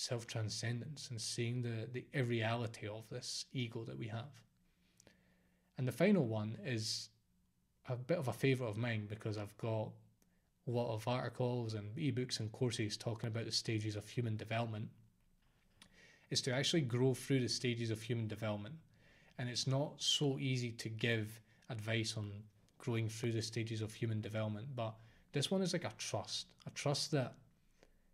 self 0.00 0.26
transcendence 0.26 1.10
and 1.10 1.20
seeing 1.20 1.60
the, 1.60 1.86
the 1.92 2.06
irreality 2.14 2.88
of 2.88 3.08
this 3.10 3.44
ego 3.52 3.84
that 3.84 3.98
we 3.98 4.08
have. 4.08 4.32
And 5.76 5.86
the 5.86 5.92
final 5.92 6.26
one 6.26 6.56
is 6.64 7.10
a 7.88 7.96
bit 7.96 8.18
of 8.18 8.28
a 8.28 8.32
favourite 8.32 8.70
of 8.70 8.78
mine 8.78 9.06
because 9.08 9.36
I've 9.36 9.56
got 9.58 9.90
a 10.66 10.70
lot 10.70 10.94
of 10.94 11.06
articles 11.06 11.74
and 11.74 11.94
ebooks 11.96 12.40
and 12.40 12.50
courses 12.50 12.96
talking 12.96 13.28
about 13.28 13.44
the 13.44 13.52
stages 13.52 13.94
of 13.94 14.08
human 14.08 14.36
development. 14.36 14.88
Is 16.30 16.40
to 16.42 16.54
actually 16.54 16.82
grow 16.82 17.12
through 17.12 17.40
the 17.40 17.48
stages 17.48 17.90
of 17.90 18.00
human 18.00 18.28
development. 18.28 18.76
And 19.38 19.48
it's 19.48 19.66
not 19.66 19.94
so 19.98 20.38
easy 20.38 20.70
to 20.72 20.88
give 20.88 21.40
advice 21.68 22.14
on 22.16 22.30
growing 22.78 23.08
through 23.08 23.32
the 23.32 23.42
stages 23.42 23.82
of 23.82 23.92
human 23.92 24.20
development, 24.20 24.68
but 24.74 24.94
this 25.32 25.50
one 25.50 25.60
is 25.60 25.72
like 25.72 25.84
a 25.84 25.92
trust, 25.98 26.46
a 26.66 26.70
trust 26.70 27.10
that 27.10 27.34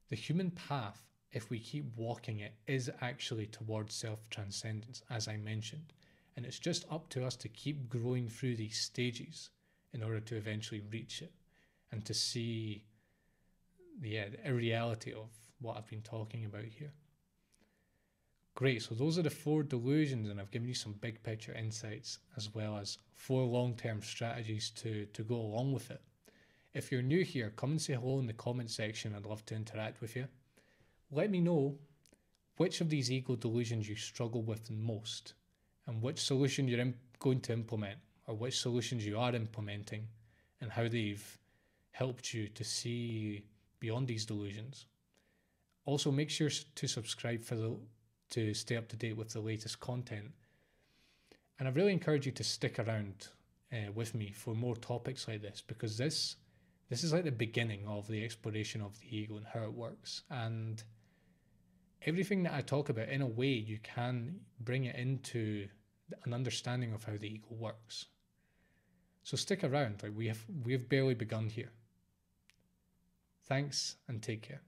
the 0.09 0.16
human 0.16 0.51
path 0.51 1.01
if 1.37 1.51
we 1.51 1.59
keep 1.59 1.85
walking 1.96 2.40
it, 2.40 2.55
is 2.66 2.90
actually 3.03 3.44
towards 3.44 3.94
self 3.94 4.27
transcendence, 4.31 5.03
as 5.11 5.29
I 5.29 5.37
mentioned. 5.37 5.92
And 6.35 6.46
it's 6.46 6.59
just 6.59 6.87
up 6.90 7.11
to 7.11 7.27
us 7.27 7.37
to 7.37 7.49
keep 7.49 7.90
growing 7.90 8.27
through 8.27 8.57
these 8.57 8.79
stages 8.79 9.51
in 9.92 10.03
order 10.03 10.20
to 10.20 10.37
eventually 10.37 10.81
reach 10.90 11.20
it 11.20 11.33
and 11.92 12.03
to 12.07 12.14
see 12.14 12.85
yeah, 14.03 14.25
the 14.44 14.55
reality 14.55 15.12
of 15.12 15.29
what 15.61 15.77
I've 15.77 15.87
been 15.87 16.01
talking 16.01 16.46
about 16.46 16.64
here. 16.64 16.92
Great, 18.55 18.83
so 18.83 18.94
those 18.94 19.18
are 19.18 19.22
the 19.22 19.29
four 19.29 19.62
delusions, 19.62 20.31
and 20.31 20.40
I've 20.40 20.51
given 20.51 20.68
you 20.68 20.75
some 20.75 20.94
big 21.03 21.22
picture 21.22 21.53
insights 21.53 22.18
as 22.38 22.55
well 22.55 22.79
as 22.79 22.96
four 23.12 23.44
long 23.44 23.75
term 23.75 24.01
strategies 24.01 24.70
to, 24.77 25.05
to 25.12 25.22
go 25.22 25.37
along 25.37 25.75
with 25.75 25.90
it. 25.90 26.01
If 26.72 26.90
you're 26.90 27.03
new 27.03 27.25
here, 27.25 27.53
come 27.57 27.72
and 27.72 27.83
say 27.83 27.92
hello 27.92 28.20
in 28.20 28.27
the 28.27 28.33
comment 28.33 28.70
section. 28.70 29.14
I'd 29.14 29.27
love 29.27 29.44
to 29.46 29.55
interact 29.55 30.01
with 30.01 30.16
you. 30.16 30.29
Let 31.11 31.31
me 31.31 31.40
know 31.40 31.79
which 32.57 32.81
of 32.81 32.90
these 32.90 33.12
ego 33.12 33.37
delusions 33.37 33.88
you 33.88 33.97
struggle 33.97 34.42
with 34.42 34.71
most 34.71 35.35
and 35.87 36.03
which 36.03 36.21
solution 36.21 36.66
you're 36.66 36.92
going 37.19 37.40
to 37.40 37.53
implement 37.53 37.99
or 38.27 38.35
which 38.35 38.59
solutions 38.59 39.07
you 39.07 39.19
are 39.19 39.35
implementing 39.35 40.09
and 40.61 40.71
how 40.71 40.88
they've 40.88 41.38
helped 41.92 42.35
you 42.35 42.49
to 42.49 42.64
see 42.64 43.45
beyond 43.79 44.09
these 44.09 44.27
delusions. 44.27 44.87
Also, 45.85 46.11
make 46.11 46.31
sure 46.31 46.51
to 46.75 46.87
subscribe 46.87 47.42
for 47.42 47.55
the 47.55 47.77
to 48.31 48.53
stay 48.55 48.77
up 48.77 48.88
to 48.88 48.97
date 48.97 49.16
with 49.16 49.33
the 49.33 49.40
latest 49.40 49.79
content. 49.79 50.33
And 51.59 51.69
I 51.69 51.71
really 51.71 51.92
encourage 51.92 52.27
you 52.27 52.33
to 52.33 52.45
stick 52.45 52.79
around 52.81 53.29
uh, 53.73 53.92
with 53.95 54.14
me 54.14 54.33
for 54.33 54.55
more 54.55 54.75
topics 54.77 55.29
like 55.29 55.42
this 55.42 55.62
because 55.64 55.97
this 55.97 56.37
this 56.88 57.03
is 57.03 57.12
like 57.12 57.25
the 57.25 57.33
beginning 57.33 57.87
of 57.87 58.07
the 58.09 58.25
exploration 58.25 58.81
of 58.81 58.99
the 59.01 59.16
ego 59.16 59.37
and 59.37 59.47
how 59.47 59.64
it 59.64 59.73
works. 59.73 60.23
And 60.31 60.83
everything 62.05 62.43
that 62.45 62.55
I 62.55 62.61
talk 62.61 62.89
about, 62.89 63.09
in 63.09 63.23
a 63.23 63.27
way, 63.27 63.49
you 63.49 63.79
can 63.83 64.41
bring 64.61 64.85
it 64.85 64.97
into 64.97 65.69
an 66.25 66.33
understanding 66.33 66.93
of 66.93 67.05
how 67.05 67.17
the 67.17 67.29
ego 67.29 67.49
works. 67.51 68.07
So 69.23 69.37
stick 69.37 69.65
around, 69.65 70.03
like 70.03 70.13
we 70.15 70.29
have 70.29 70.45
we've 70.65 70.89
barely 70.89 71.15
begun 71.15 71.49
here. 71.49 71.73
Thanks 73.47 73.97
and 74.09 74.23
take 74.23 74.43
care. 74.43 74.63